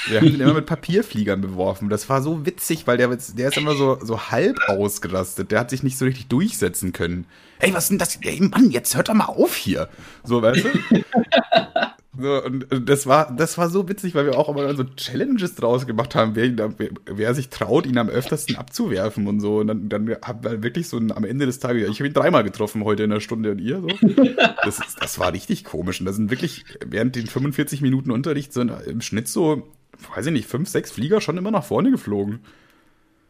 [0.07, 1.89] Wir haben ihn immer mit Papierfliegern beworfen.
[1.89, 5.51] Das war so witzig, weil der, der ist immer so, so halb ausgerastet.
[5.51, 7.25] Der hat sich nicht so richtig durchsetzen können.
[7.59, 8.15] Ey, was ist denn das?
[8.21, 9.89] Ey, Mann, jetzt hört doch mal auf hier.
[10.23, 10.69] So, weißt du?
[12.17, 15.87] So, und das war, das war so witzig, weil wir auch immer so Challenges draus
[15.87, 19.59] gemacht haben, wer, wer, wer sich traut, ihn am öftersten abzuwerfen und so.
[19.59, 22.13] Und dann, dann haben wir wirklich so ein, am Ende des Tages, ich habe ihn
[22.13, 23.87] dreimal getroffen heute in der Stunde und ihr so.
[24.63, 26.01] Das, das war richtig komisch.
[26.01, 29.69] Und da sind wirklich während den 45 Minuten Unterricht sind im Schnitt so,
[30.13, 32.41] weiß ich nicht, fünf, sechs Flieger schon immer nach vorne geflogen.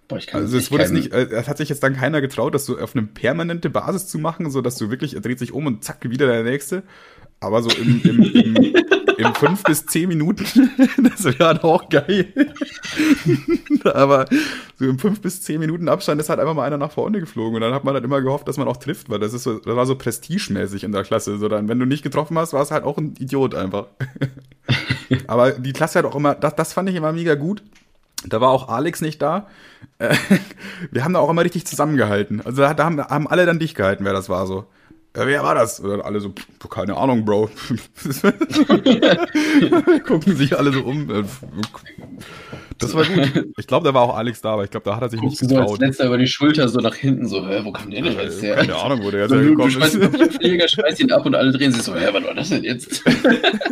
[0.08, 2.66] Boah, kann also es wurde nicht, äh, es hat sich jetzt dann keiner getraut, das
[2.66, 5.68] so auf eine permanente Basis zu machen, so dass du wirklich, er dreht sich um
[5.68, 6.84] und zack, wieder der nächste.
[7.42, 8.76] Aber so im, im, im,
[9.18, 10.46] im fünf bis zehn Minuten,
[10.98, 12.32] das wäre auch geil.
[13.84, 14.28] Aber
[14.78, 17.56] so im fünf bis zehn Minuten Abstand ist halt einfach mal einer nach vorne geflogen.
[17.56, 19.58] Und dann hat man halt immer gehofft, dass man auch trifft, weil das ist so,
[19.58, 21.39] das war so prestigemäßig in der Klasse.
[21.39, 23.88] So dann, wenn du nicht getroffen hast, war es halt auch ein Idiot einfach.
[25.28, 27.64] Aber die Klasse hat auch immer, das, das fand ich immer mega gut.
[28.24, 29.48] Da war auch Alex nicht da.
[30.92, 32.39] Wir haben da auch immer richtig zusammengehalten.
[32.46, 34.68] Also da haben, haben alle dann dich gehalten, wer das war so
[35.16, 35.82] ja, wer war das?
[35.82, 37.49] Und dann alle so, pff, keine Ahnung, Bro.
[40.07, 41.26] Gucken sich alle so um.
[42.78, 43.49] Das war gut.
[43.57, 45.41] Ich glaube, da war auch Alex da, aber ich glaube, da hat er sich Guckst
[45.41, 45.68] nicht getraut.
[45.68, 48.14] So als letzter über die Schulter so nach hinten so, hä, wo kommt der denn
[48.14, 48.55] jetzt her?
[48.55, 50.01] Keine Ahnung, wo der jetzt so, hergekommen ist.
[50.01, 52.64] Der Pfleger schmeißt ihn ab und alle drehen sich so, hä, was war das denn
[52.64, 53.03] jetzt?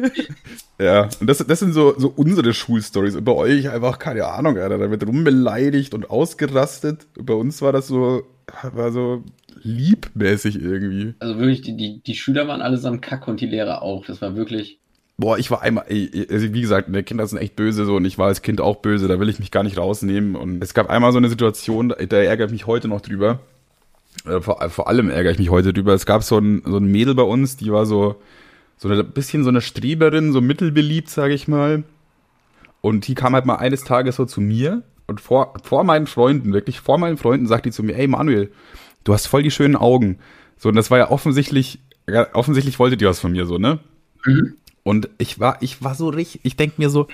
[0.80, 3.18] ja, und das, das sind so, so unsere Schulstories.
[3.22, 7.08] Bei euch einfach, keine Ahnung, Alter, da wird rumbeleidigt und ausgerastet.
[7.20, 8.24] Bei uns war das so,
[8.74, 9.24] war so,
[9.64, 11.14] liebmäßig irgendwie.
[11.20, 14.06] Also wirklich, die, die, die Schüler waren allesamt kack und die Lehrer auch.
[14.06, 14.80] Das war wirklich.
[15.18, 18.06] Boah, ich war einmal, ey, also wie gesagt, die Kinder sind echt böse so und
[18.06, 20.36] ich war als Kind auch böse, da will ich mich gar nicht rausnehmen.
[20.36, 23.40] Und es gab einmal so eine Situation, da ärgere ich mich heute noch drüber.
[24.26, 25.94] Äh, vor, vor allem ärgere ich mich heute drüber.
[25.94, 28.16] Es gab so ein, so ein Mädel bei uns, die war so,
[28.78, 31.84] so ein bisschen so eine Streberin, so mittelbeliebt, sage ich mal.
[32.82, 36.54] Und die kam halt mal eines Tages so zu mir und vor, vor meinen Freunden,
[36.54, 38.52] wirklich vor meinen Freunden, sagt die zu mir, ey Manuel,
[39.04, 40.20] du hast voll die schönen Augen.
[40.58, 41.80] So, und das war ja offensichtlich,
[42.34, 43.80] offensichtlich wolltet ihr was von mir, so, ne?
[44.26, 44.56] Mhm.
[44.84, 47.08] Und ich war, ich war so richtig, ich denk mir so,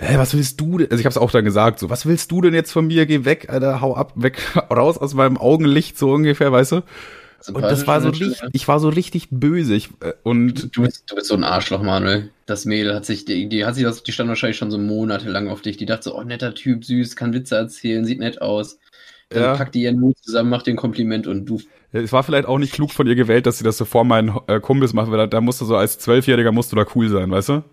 [0.00, 0.90] hä, was willst du denn?
[0.90, 3.06] Also ich hab's auch dann gesagt, so, was willst du denn jetzt von mir?
[3.06, 4.40] Geh weg, Alter, hau ab, weg,
[4.70, 6.82] raus aus meinem Augenlicht, so ungefähr, weißt du?
[7.52, 9.74] Und das war so richtig, ich war so richtig böse.
[9.74, 12.30] Ich, äh, und du bist, du bist so ein Arschloch, Manuel.
[12.46, 15.48] Das Mädel hat sich, die, die hat sich das, die stand wahrscheinlich schon so monatelang
[15.48, 15.76] auf dich.
[15.76, 18.78] Die dachte so, oh, netter Typ, süß, kann Witze erzählen, sieht nett aus.
[19.34, 19.56] Dann ja.
[19.56, 21.60] packt die ihren Mut zusammen, macht den Kompliment und du.
[21.92, 24.36] Es war vielleicht auch nicht klug von ihr gewählt, dass sie das so vor meinen
[24.46, 27.08] äh, Kumpels macht, weil da, da musst du so als Zwölfjähriger musst du da cool
[27.08, 27.64] sein, weißt du?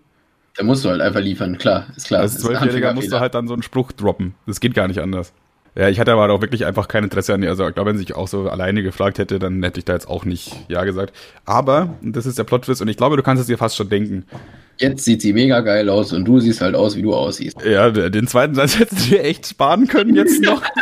[0.56, 2.20] Da musst du halt einfach liefern, klar, ist klar.
[2.20, 4.34] Als Zwölfjähriger musst du halt dann so einen Spruch droppen.
[4.46, 5.32] Das geht gar nicht anders.
[5.74, 7.48] Ja, ich hatte aber auch wirklich einfach kein Interesse an ihr.
[7.48, 9.94] Also ich glaube, wenn sie sich auch so alleine gefragt hätte, dann hätte ich da
[9.94, 11.14] jetzt auch nicht Ja gesagt.
[11.46, 14.26] Aber, das ist der Plot-Twist und ich glaube, du kannst es dir fast schon denken.
[14.78, 17.56] Jetzt sieht sie mega geil aus und du siehst halt aus, wie du aussiehst.
[17.64, 20.62] Ja, den zweiten Satz hättest du dir echt sparen können jetzt noch.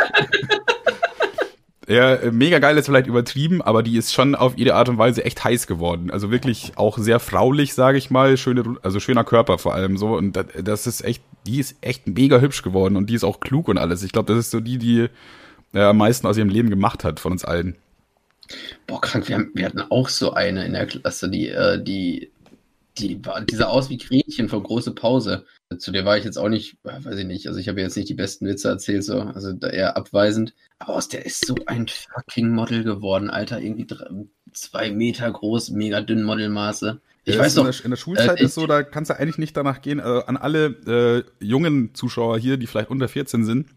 [1.91, 5.25] Ja, mega geil ist vielleicht übertrieben, aber die ist schon auf ihre Art und Weise
[5.25, 6.09] echt heiß geworden.
[6.09, 10.15] Also wirklich auch sehr fraulich, sage ich mal, schöne, also schöner Körper vor allem so
[10.15, 13.67] und das ist echt, die ist echt mega hübsch geworden und die ist auch klug
[13.67, 14.03] und alles.
[14.03, 15.09] Ich glaube, das ist so die, die
[15.73, 17.75] äh, am meisten aus ihrem Leben gemacht hat von uns allen.
[18.87, 22.31] Boah, krank, wir, haben, wir hatten auch so eine in der Klasse, die, äh, die,
[22.99, 25.45] die war, die sah aus wie Gretchen von große Pause.
[25.77, 28.09] Zu der war ich jetzt auch nicht, weiß ich nicht, also ich habe jetzt nicht
[28.09, 30.53] die besten Witze erzählt, so, also eher abweisend.
[30.79, 33.61] Aber aus der ist so ein fucking Model geworden, Alter.
[33.61, 34.07] Irgendwie drei,
[34.51, 36.99] zwei Meter groß, mega dünn Modelmaße.
[37.23, 37.65] Ich ja, weiß noch.
[37.65, 39.99] In der, in der Schulzeit äh, ist so, da kannst du eigentlich nicht danach gehen.
[39.99, 43.67] Also an alle äh, jungen Zuschauer hier, die vielleicht unter 14 sind.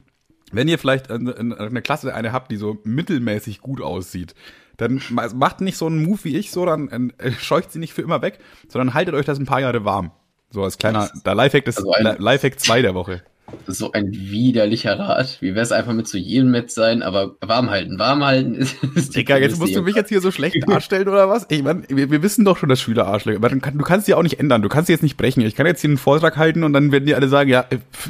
[0.53, 4.35] Wenn ihr vielleicht in, in einer Klasse eine habt, die so mittelmäßig gut aussieht,
[4.77, 8.03] dann macht nicht so einen Move wie ich so, dann äh, scheucht sie nicht für
[8.03, 8.39] immer weg,
[8.69, 10.13] sondern haltet euch das ein paar Jahre warm.
[10.55, 13.23] So als kleiner, der Lifehack, des, also Lifehack 2 der Woche.
[13.67, 15.39] Ist so ein widerlicher Rat.
[15.41, 17.99] Wie wäre es einfach mit zu jedem Met sein, aber warm halten.
[17.99, 18.77] Warm halten ist.
[18.95, 21.47] ist Digga, jetzt musst du mich jetzt hier so schlecht darstellen oder was?
[21.49, 23.39] Ich meine, wir, wir, wissen doch schon, dass Schüler Arschlöcher.
[23.39, 24.63] Aber kann, du kannst die auch nicht ändern.
[24.63, 25.41] Du kannst sie jetzt nicht brechen.
[25.41, 27.67] Ich kann jetzt hier einen Vortrag halten und dann werden die alle sagen, ja,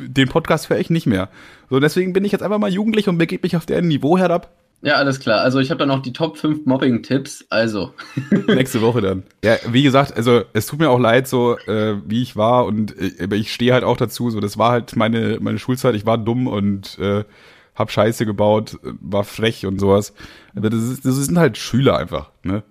[0.07, 1.30] den Podcast höre ich nicht mehr.
[1.70, 4.51] So, deswegen bin ich jetzt einfach mal jugendlich und begebe mich auf deren Niveau herab.
[4.85, 5.41] Ja, alles klar.
[5.41, 7.47] Also ich habe dann noch die Top 5 Mobbing-Tipps.
[7.49, 7.95] Also.
[8.47, 9.22] Nächste Woche dann.
[9.43, 12.95] Ja, wie gesagt, also es tut mir auch leid, so äh, wie ich war und
[12.99, 14.28] äh, ich stehe halt auch dazu.
[14.28, 15.95] So, das war halt meine, meine Schulzeit.
[15.95, 17.24] Ich war dumm und äh,
[17.74, 20.12] hab Scheiße gebaut, war frech und sowas.
[20.55, 22.62] Aber das, ist, das sind halt Schüler einfach, ne?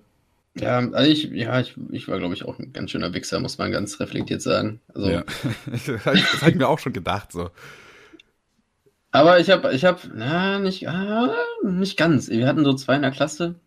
[0.56, 3.58] Ja, also ich, ja, ich, ich war, glaube ich, auch ein ganz schöner Wichser, muss
[3.58, 4.82] man ganz reflektiert sagen.
[4.94, 5.24] Also, ja.
[5.66, 6.06] das
[6.42, 7.50] habe ich mir auch schon gedacht, so.
[9.14, 12.30] Aber ich habe, ich habe, na, nicht, ah, nicht ganz.
[12.30, 13.60] Wir hatten so zwei in der Klasse,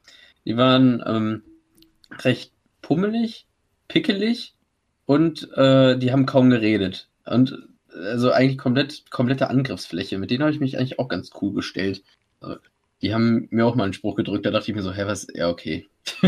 [0.45, 1.45] die waren ähm,
[2.19, 3.47] recht pummelig,
[3.87, 4.55] pickelig
[5.07, 7.09] und äh, die haben kaum geredet.
[7.25, 7.57] Und
[7.95, 10.19] also eigentlich komplett, komplette Angriffsfläche.
[10.19, 12.03] Mit denen habe ich mich eigentlich auch ganz cool gestellt.
[12.41, 12.57] Also,
[13.01, 15.29] die haben mir auch mal einen Spruch gedrückt, da dachte ich mir so, hä, was,
[15.33, 15.87] ja, okay.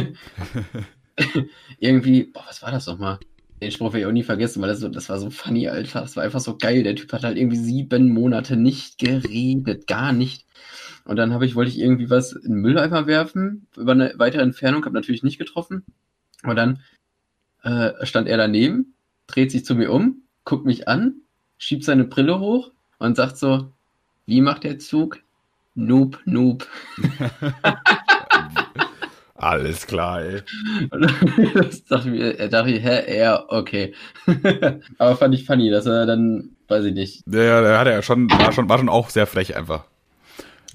[1.80, 3.18] Irgendwie, boah, was war das nochmal?
[3.60, 6.02] Den Spruch werde ich auch nie vergessen, weil das, so, das war so funny, Alter.
[6.02, 6.84] Das war einfach so geil.
[6.84, 10.46] Der Typ hat halt irgendwie sieben Monate nicht geredet, gar nicht.
[11.04, 14.42] Und dann habe ich, wollte ich irgendwie was in den Mülleimer werfen, über eine weitere
[14.42, 15.84] Entfernung, habe natürlich nicht getroffen.
[16.44, 16.80] Und dann
[17.62, 18.94] äh, stand er daneben,
[19.26, 21.22] dreht sich zu mir um, guckt mich an,
[21.56, 23.72] schiebt seine Brille hoch und sagt so,
[24.26, 25.18] wie macht der Zug?
[25.74, 26.68] Noob, noob.
[29.38, 30.42] Alles klar, ey.
[31.54, 33.94] das dachte ich, er dachte, hä, ja, okay.
[34.98, 37.22] Aber fand ich funny, dass er dann, weiß ich nicht.
[37.24, 39.84] Der, der hat ja schon, war schon, war schon auch sehr frech einfach.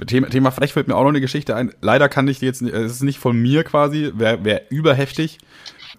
[0.08, 1.74] Thema, Thema frech fällt mir auch noch eine Geschichte ein.
[1.82, 5.40] Leider kann ich die jetzt, es ist nicht von mir quasi, wäre wär überheftig.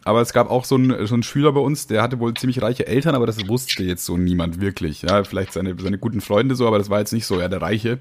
[0.07, 2.63] Aber es gab auch so einen, so einen Schüler bei uns, der hatte wohl ziemlich
[2.63, 5.03] reiche Eltern, aber das wusste jetzt so niemand wirklich.
[5.03, 7.61] Ja, vielleicht seine, seine guten Freunde so, aber das war jetzt nicht so, ja, der
[7.61, 7.99] Reiche.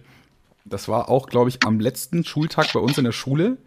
[0.64, 3.58] Das war auch, glaube ich, am letzten Schultag bei uns in der Schule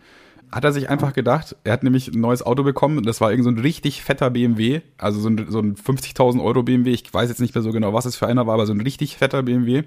[0.52, 3.44] hat er sich einfach gedacht, er hat nämlich ein neues Auto bekommen, das war irgend
[3.44, 7.28] so ein richtig fetter BMW, also so ein, so ein 50.000 Euro BMW, ich weiß
[7.28, 9.42] jetzt nicht mehr so genau, was es für einer war, aber so ein richtig fetter
[9.42, 9.84] BMW.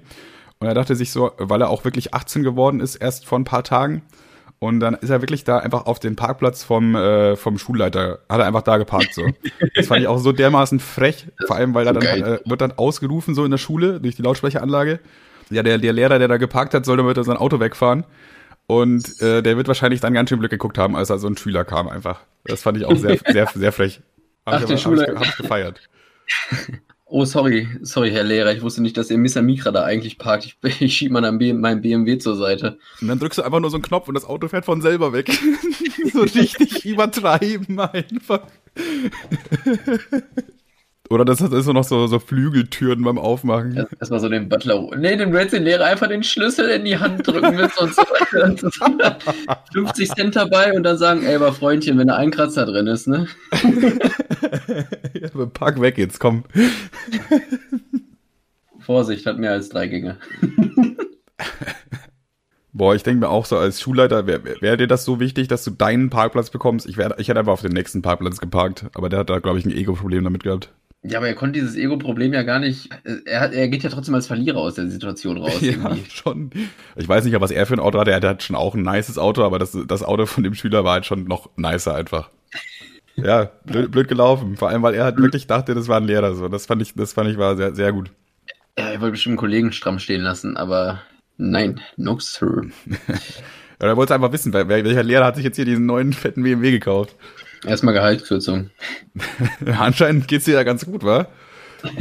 [0.58, 3.44] Und er dachte sich so, weil er auch wirklich 18 geworden ist, erst vor ein
[3.44, 4.02] paar Tagen,
[4.62, 8.40] und dann ist er wirklich da einfach auf den Parkplatz vom, äh, vom Schulleiter, hat
[8.40, 9.26] er einfach da geparkt so.
[9.74, 12.72] Das fand ich auch so dermaßen frech, vor allem weil er dann äh, wird dann
[12.72, 15.00] ausgerufen so in der Schule durch die Lautsprecheranlage.
[15.48, 18.04] Ja, der, der Lehrer, der da geparkt hat, soll dann mit sein Auto wegfahren.
[18.70, 21.36] Und äh, der wird wahrscheinlich dann ganz schön Glück geguckt haben, als da so ein
[21.36, 22.20] Schüler kam einfach.
[22.44, 24.00] Das fand ich auch sehr, sehr, sehr frech.
[24.46, 25.02] Hab Ach, der Schule.
[25.02, 25.80] Hab ich, hab ich gefeiert.
[27.12, 29.42] Oh, sorry, sorry, Herr Lehrer, ich wusste nicht, dass Ihr Mr.
[29.42, 30.44] Mikra da eigentlich parkt.
[30.44, 32.78] Ich, ich schiebe mal meinen BMW zur Seite.
[33.00, 35.12] Und dann drückst du einfach nur so einen Knopf und das Auto fährt von selber
[35.12, 35.28] weg.
[36.12, 38.42] so richtig übertreiben einfach.
[41.10, 43.72] Oder das ist so noch so, so Flügeltüren beim Aufmachen.
[43.74, 44.86] Ja, Erstmal so den Butler.
[44.96, 48.00] Nee, dem Red Lehrer einfach den Schlüssel in die Hand drücken mit sonst
[49.72, 53.08] 50 Cent dabei und dann sagen, ey, aber Freundchen, wenn da ein Kratzer drin ist,
[53.08, 53.26] ne?
[55.14, 56.44] ja, pack weg jetzt, komm.
[58.78, 60.16] Vorsicht, hat mehr als drei Gänge.
[62.72, 65.64] Boah, ich denke mir auch so als Schulleiter, wäre wär dir das so wichtig, dass
[65.64, 66.86] du deinen Parkplatz bekommst?
[66.86, 69.58] Ich, wär, ich hätte einfach auf den nächsten Parkplatz geparkt, aber der hat da, glaube
[69.58, 70.72] ich, ein Ego-Problem damit gehabt.
[71.02, 72.90] Ja, aber er konnte dieses Ego-Problem ja gar nicht.
[73.24, 75.56] Er, er geht ja trotzdem als Verlierer aus der Situation raus.
[75.60, 76.10] ja, irgendwie.
[76.10, 76.50] schon.
[76.96, 78.10] Ich weiß nicht, was er für ein Auto hatte.
[78.10, 80.92] Er hat schon auch ein nices Auto, aber das, das Auto von dem Schüler war
[80.92, 82.30] halt schon noch nicer einfach.
[83.16, 84.56] Ja, blöd, blöd gelaufen.
[84.56, 86.34] Vor allem, weil er halt wirklich dachte, das war ein Lehrer.
[86.34, 88.10] So, das fand ich, das fand ich war sehr, sehr gut.
[88.78, 91.02] Ja, er wollte bestimmt einen Kollegen stramm stehen lassen, aber
[91.36, 92.62] nein, no sir.
[92.86, 96.70] ja, er wollte einfach wissen, welcher Lehrer hat sich jetzt hier diesen neuen fetten BMW
[96.70, 97.14] gekauft.
[97.66, 98.70] Erstmal Gehaltskürzung.
[99.66, 101.28] Anscheinend geht's dir ja ganz gut, wa?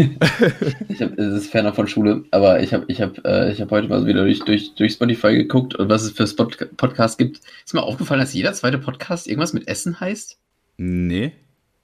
[0.89, 3.71] ich hab, es ist ferner von Schule, aber ich habe ich hab, äh, ich hab
[3.71, 7.41] heute mal wieder durch, durch, durch Spotify geguckt und was es für Spot Podcasts gibt.
[7.65, 10.37] Ist mir aufgefallen, dass jeder zweite Podcast irgendwas mit Essen heißt?
[10.77, 11.33] Nee.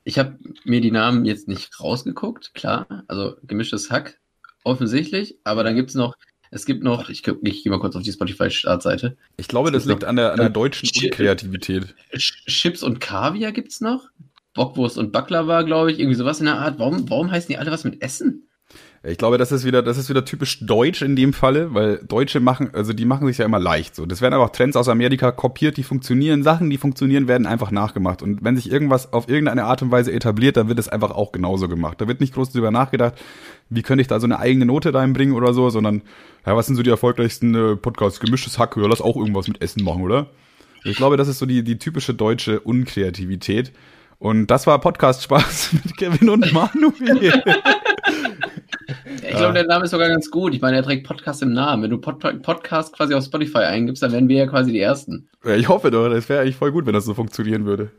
[0.04, 3.04] Ich habe mir die Namen jetzt nicht rausgeguckt, klar.
[3.08, 4.20] Also gemischtes Hack,
[4.64, 5.38] offensichtlich.
[5.44, 6.16] Aber dann gibt es noch
[6.56, 9.18] es gibt noch, ich, ich gehe mal kurz auf die Spotify-Startseite.
[9.36, 11.94] Ich glaube, das liegt an der, an der deutschen Unkreativität.
[12.16, 14.08] Chips und Kaviar gibt's noch.
[14.54, 16.80] Bockwurst und Baklava, glaube ich, irgendwie sowas in der Art.
[16.80, 18.48] Warum, warum heißen die alle was mit Essen?
[19.08, 22.40] Ich glaube, das ist wieder, das ist wieder typisch deutsch in dem Falle, weil Deutsche
[22.40, 24.06] machen, also die machen sich ja immer leicht so.
[24.06, 26.42] Das werden einfach Trends aus Amerika kopiert, die funktionieren.
[26.42, 28.24] Sachen, die funktionieren, werden einfach nachgemacht.
[28.24, 31.32] Und wenn sich irgendwas auf irgendeine Art und Weise etabliert, dann wird es einfach auch
[31.32, 32.02] genauso gemacht.
[32.02, 33.14] Da wird nicht groß drüber nachgedacht,
[33.70, 36.02] wie könnte ich da so eine eigene Note reinbringen oder so, sondern,
[36.46, 38.20] ja, was sind so die erfolgreichsten äh, Podcasts?
[38.20, 40.28] Gemischtes Hack, ja, lass auch irgendwas mit Essen machen, oder?
[40.84, 43.72] Ich glaube, das ist so die, die typische deutsche Unkreativität.
[44.20, 47.44] Und das war Podcast Spaß mit Kevin und Manuel.
[49.28, 50.54] Ich glaube, der Name ist sogar ganz gut.
[50.54, 51.84] Ich meine, er trägt Podcast im Namen.
[51.84, 55.28] Wenn du Pod Podcast quasi auf Spotify eingibst, dann wären wir ja quasi die Ersten.
[55.44, 56.08] Ja, ich hoffe doch.
[56.10, 57.92] Das wäre eigentlich voll gut, wenn das so funktionieren würde.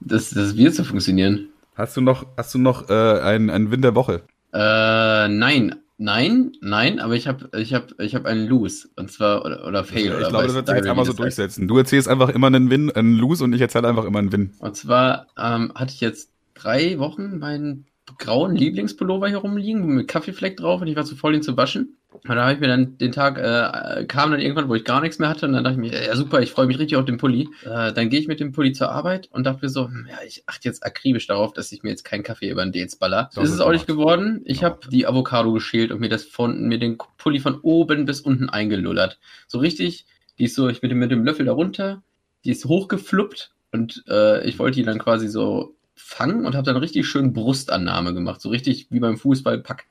[0.00, 1.48] Das, das wird so funktionieren.
[1.74, 4.22] Hast du noch, hast du noch äh, einen, einen Win der Woche?
[4.56, 5.76] Äh, nein.
[5.98, 8.88] Nein, nein, aber ich habe ich hab, ich hab einen Lose.
[8.96, 10.08] Und zwar, oder, oder Fail.
[10.08, 11.68] Ich oder glaube, das wird sich jetzt einmal so durchsetzen.
[11.68, 14.52] Du erzählst einfach immer einen Win, einen Lose und ich erzähle einfach immer einen Win.
[14.58, 17.86] Und zwar ähm, hatte ich jetzt drei Wochen meinen
[18.18, 21.96] grauen Lieblingspullover hier rumliegen mit Kaffeefleck drauf und ich war zu voll, ihn zu waschen.
[22.26, 25.00] Und da habe ich mir dann den Tag, äh, kam dann irgendwann, wo ich gar
[25.00, 27.04] nichts mehr hatte und dann dachte ich mir, ja super, ich freue mich richtig auf
[27.04, 27.48] den Pulli.
[27.64, 30.18] Äh, dann gehe ich mit dem Pulli zur Arbeit und dachte mir so, hm, ja,
[30.26, 33.30] ich achte jetzt akribisch darauf, dass ich mir jetzt keinen Kaffee über den Dates baller.
[33.34, 34.42] Das ist es auch nicht geworden.
[34.44, 34.70] Ich ja.
[34.70, 38.48] habe die Avocado geschält und mir das von, mir den Pulli von oben bis unten
[38.48, 39.18] eingelullert.
[39.46, 40.06] So richtig,
[40.38, 42.02] die ist so, ich bin mit dem Löffel darunter,
[42.44, 46.76] die ist hochgefluppt und äh, ich wollte die dann quasi so fangen und habe dann
[46.76, 48.40] richtig schön Brustannahme gemacht.
[48.40, 49.86] So richtig wie beim Fußballpack.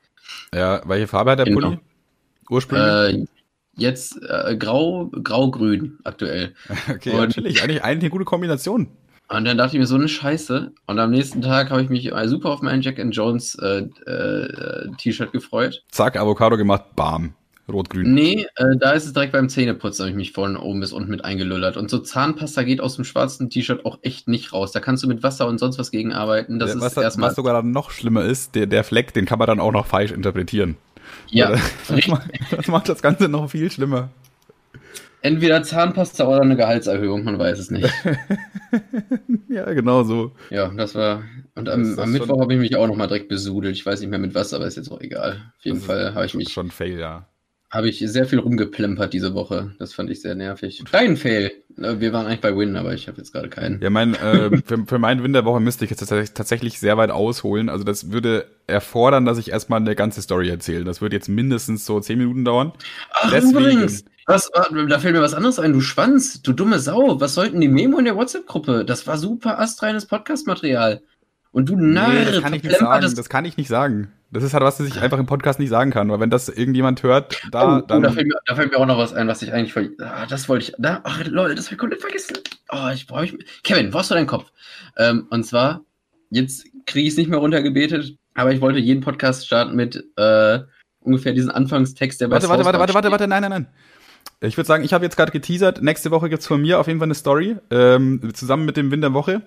[0.54, 1.60] Ja, welche Farbe hat der genau.
[1.60, 1.80] Pulli?
[2.50, 3.22] Ursprünglich?
[3.22, 3.26] Äh,
[3.76, 6.54] jetzt äh, grau, grau-grün aktuell.
[6.90, 7.62] Okay, und, natürlich.
[7.62, 8.88] Eigentlich, eigentlich eine gute Kombination.
[9.28, 10.72] Und dann dachte ich mir so eine Scheiße.
[10.86, 14.88] Und am nächsten Tag habe ich mich super auf mein Jack and Jones äh, äh,
[14.98, 15.82] T-Shirt gefreut.
[15.90, 17.34] Zack, Avocado gemacht, bam.
[17.68, 18.14] Rot-Grün.
[18.14, 21.10] Nee, äh, da ist es direkt beim Zähneputzen, habe ich mich von oben bis unten
[21.10, 21.76] mit eingelullert.
[21.76, 24.72] Und so Zahnpasta geht aus dem schwarzen T-Shirt auch echt nicht raus.
[24.72, 26.58] Da kannst du mit Wasser und sonst was gegen arbeiten.
[26.58, 27.30] Das Ja, ist was, erstmal.
[27.30, 29.86] was sogar dann noch schlimmer ist, der, der Fleck, den kann man dann auch noch
[29.86, 30.76] falsch interpretieren.
[31.30, 31.54] Ja,
[31.88, 34.10] Das macht, das macht das Ganze noch viel schlimmer.
[35.22, 37.92] entweder Zahnpasta oder eine Gehaltserhöhung, man weiß es nicht.
[39.48, 40.32] Ja, genau so.
[40.50, 41.22] Ja, das war.
[41.54, 43.74] Und am, am Mittwoch habe ich mich auch nochmal direkt besudelt.
[43.74, 45.52] Ich weiß nicht mehr mit was, aber ist jetzt auch egal.
[45.56, 47.26] Auf jeden Fall habe ich mich Schon Fail, ja.
[47.76, 49.72] Habe ich sehr viel rumgeplempert diese Woche.
[49.78, 50.82] Das fand ich sehr nervig.
[50.90, 51.52] Kein Fail.
[51.78, 53.80] Äh, Wir waren eigentlich bei Win, aber ich habe jetzt gerade keinen.
[53.80, 57.10] Ja, mein, äh, für, für meinen Win der Woche müsste ich jetzt tatsächlich- sehr weit
[57.10, 57.68] ausholen.
[57.68, 60.84] Also das würde erfordern, dass ich erstmal eine ganze Story erzähle.
[60.84, 62.72] Das wird jetzt mindestens so zehn Minuten dauern.
[63.12, 64.50] Ach, Deswegen- übrigens, was,
[64.88, 67.20] da fällt mir was anderes ein, du Schwanz, du dumme Sau.
[67.20, 68.84] Was sollten die Memo in der WhatsApp-Gruppe?
[68.84, 71.00] Das war super astreines Podcast-Material.
[71.52, 73.14] Und du Narr, nee, das kann ich nicht sagen.
[73.14, 74.08] Das kann ich nicht sagen.
[74.30, 76.10] Das ist halt was, das ich einfach im Podcast nicht sagen kann.
[76.10, 78.02] Weil wenn das irgendjemand hört, da, oh, dann.
[78.02, 79.94] da, fällt mir, da fällt mir auch noch was ein, was ich eigentlich voll.
[80.00, 80.72] Ah, das wollte ich.
[80.78, 82.36] Da, ach, Leute, das habe ich komplett vergessen.
[82.70, 83.62] Oh, ich brauche ich.
[83.62, 84.50] Kevin, wo hast du deinen Kopf?
[84.96, 85.82] Ähm, und zwar,
[86.30, 90.60] jetzt kriege ich es nicht mehr runtergebetet, aber ich wollte jeden Podcast starten mit äh,
[91.00, 93.66] ungefähr diesen Anfangstext, der bei Warte, warte, warte, warte, warte, warte, nein, nein, nein.
[94.40, 95.82] Ich würde sagen, ich habe jetzt gerade geteasert.
[95.82, 99.00] Nächste Woche gibt's von mir auf jeden Fall eine Story, ähm, zusammen mit dem Win
[99.00, 99.42] der Woche.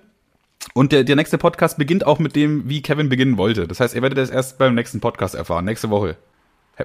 [0.74, 3.66] Und der, der nächste Podcast beginnt auch mit dem, wie Kevin beginnen wollte.
[3.66, 6.16] Das heißt, ihr werdet das erst beim nächsten Podcast erfahren, nächste Woche.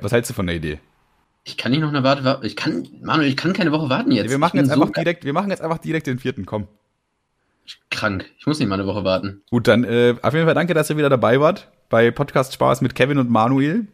[0.01, 0.80] Was hältst du von der Idee?
[1.43, 2.23] Ich kann nicht noch eine Warte.
[2.23, 4.30] wa- Ich kann, Manuel, ich kann keine Woche warten jetzt.
[4.32, 6.67] wir machen jetzt einfach so direkt, wir machen jetzt einfach direkt den vierten, komm.
[7.91, 8.26] krank.
[8.38, 9.41] Ich muss nicht mal eine Woche warten.
[9.51, 12.82] Gut, dann äh, auf jeden Fall danke, dass ihr wieder dabei wart bei Podcast Spaß
[12.82, 13.88] mit Kevin und Manuel.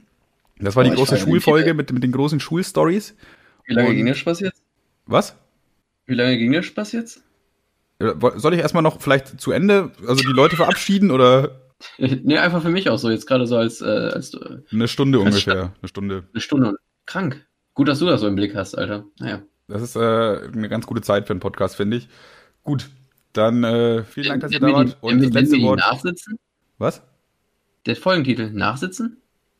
[0.59, 3.15] Das war Boah, die große Schulfolge mit, mit den großen Schulstories.
[3.65, 4.61] Wie lange Und- ging der Spaß jetzt?
[5.07, 5.35] Was?
[6.05, 7.21] Wie lange ging der Spaß jetzt?
[8.35, 11.61] Soll ich erstmal noch vielleicht zu Ende, also die Leute verabschieden oder
[11.97, 15.19] nee, einfach für mich auch so, jetzt gerade so als, äh, als äh, eine Stunde
[15.19, 15.73] Als ungefähr?
[15.81, 16.23] Eine Stunde.
[16.31, 16.69] eine Stunde.
[16.69, 17.45] und- Krank.
[17.73, 19.05] Gut, dass du das so im Blick hast, Alter.
[19.19, 19.41] Naja.
[19.67, 22.09] Das ist äh, eine ganz gute Zeit für einen Podcast, finde ich.
[22.63, 22.89] Gut,
[23.33, 24.97] dann äh, vielen Dank, dass ihr da wart.
[25.01, 25.79] Und das letzte Wort.
[25.79, 26.37] Nachsitzen?
[26.77, 27.01] Was?
[27.85, 29.17] Der Folgentitel, Nachsitzen?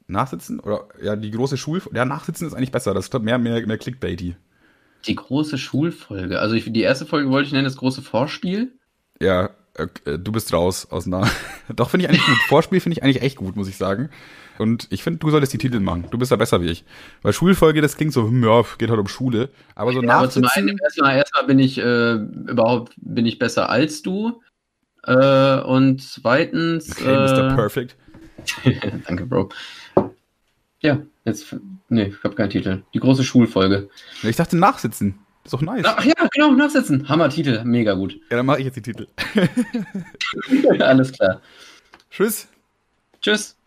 [0.07, 0.59] Nachsitzen?
[0.59, 1.81] Oder ja, die große Schul.
[1.93, 2.93] Ja, Nachsitzen ist eigentlich besser.
[2.93, 4.35] Das ist mehr, mehr, mehr Clickbaity.
[5.05, 6.39] Die große Schulfolge.
[6.39, 8.73] Also ich, die erste Folge wollte ich nennen, das große Vorspiel.
[9.19, 9.87] Ja, äh,
[10.17, 11.29] du bist raus aus einer.
[11.75, 12.37] Doch, finde ich eigentlich gut.
[12.47, 14.09] Vorspiel finde ich eigentlich echt gut, muss ich sagen.
[14.57, 16.05] Und ich finde, du solltest die Titel machen.
[16.11, 16.83] Du bist da besser wie ich.
[17.21, 19.49] Weil Schulfolge, das klingt so, hm, ja, geht halt um Schule.
[19.75, 23.69] Aber so Ja, aber zum einen, erstmal, erstmal bin ich äh, überhaupt bin ich besser
[23.69, 24.41] als du.
[25.03, 26.91] Äh, und zweitens.
[26.91, 27.51] Okay, Mr.
[27.51, 27.95] äh, Perfect.
[29.07, 29.49] danke, Bro.
[30.81, 31.55] Ja, jetzt.
[31.89, 32.83] Nee, ich habe keinen Titel.
[32.93, 33.89] Die große Schulfolge.
[34.23, 35.19] Ich dachte Nachsitzen.
[35.43, 35.83] Ist doch nice.
[35.85, 37.09] Ach ja, genau, nachsitzen.
[37.09, 38.13] Hammer-Titel, mega gut.
[38.29, 39.07] Ja, dann mache ich jetzt die Titel.
[40.79, 41.41] Alles klar.
[42.11, 42.47] Tschüss.
[43.21, 43.57] Tschüss.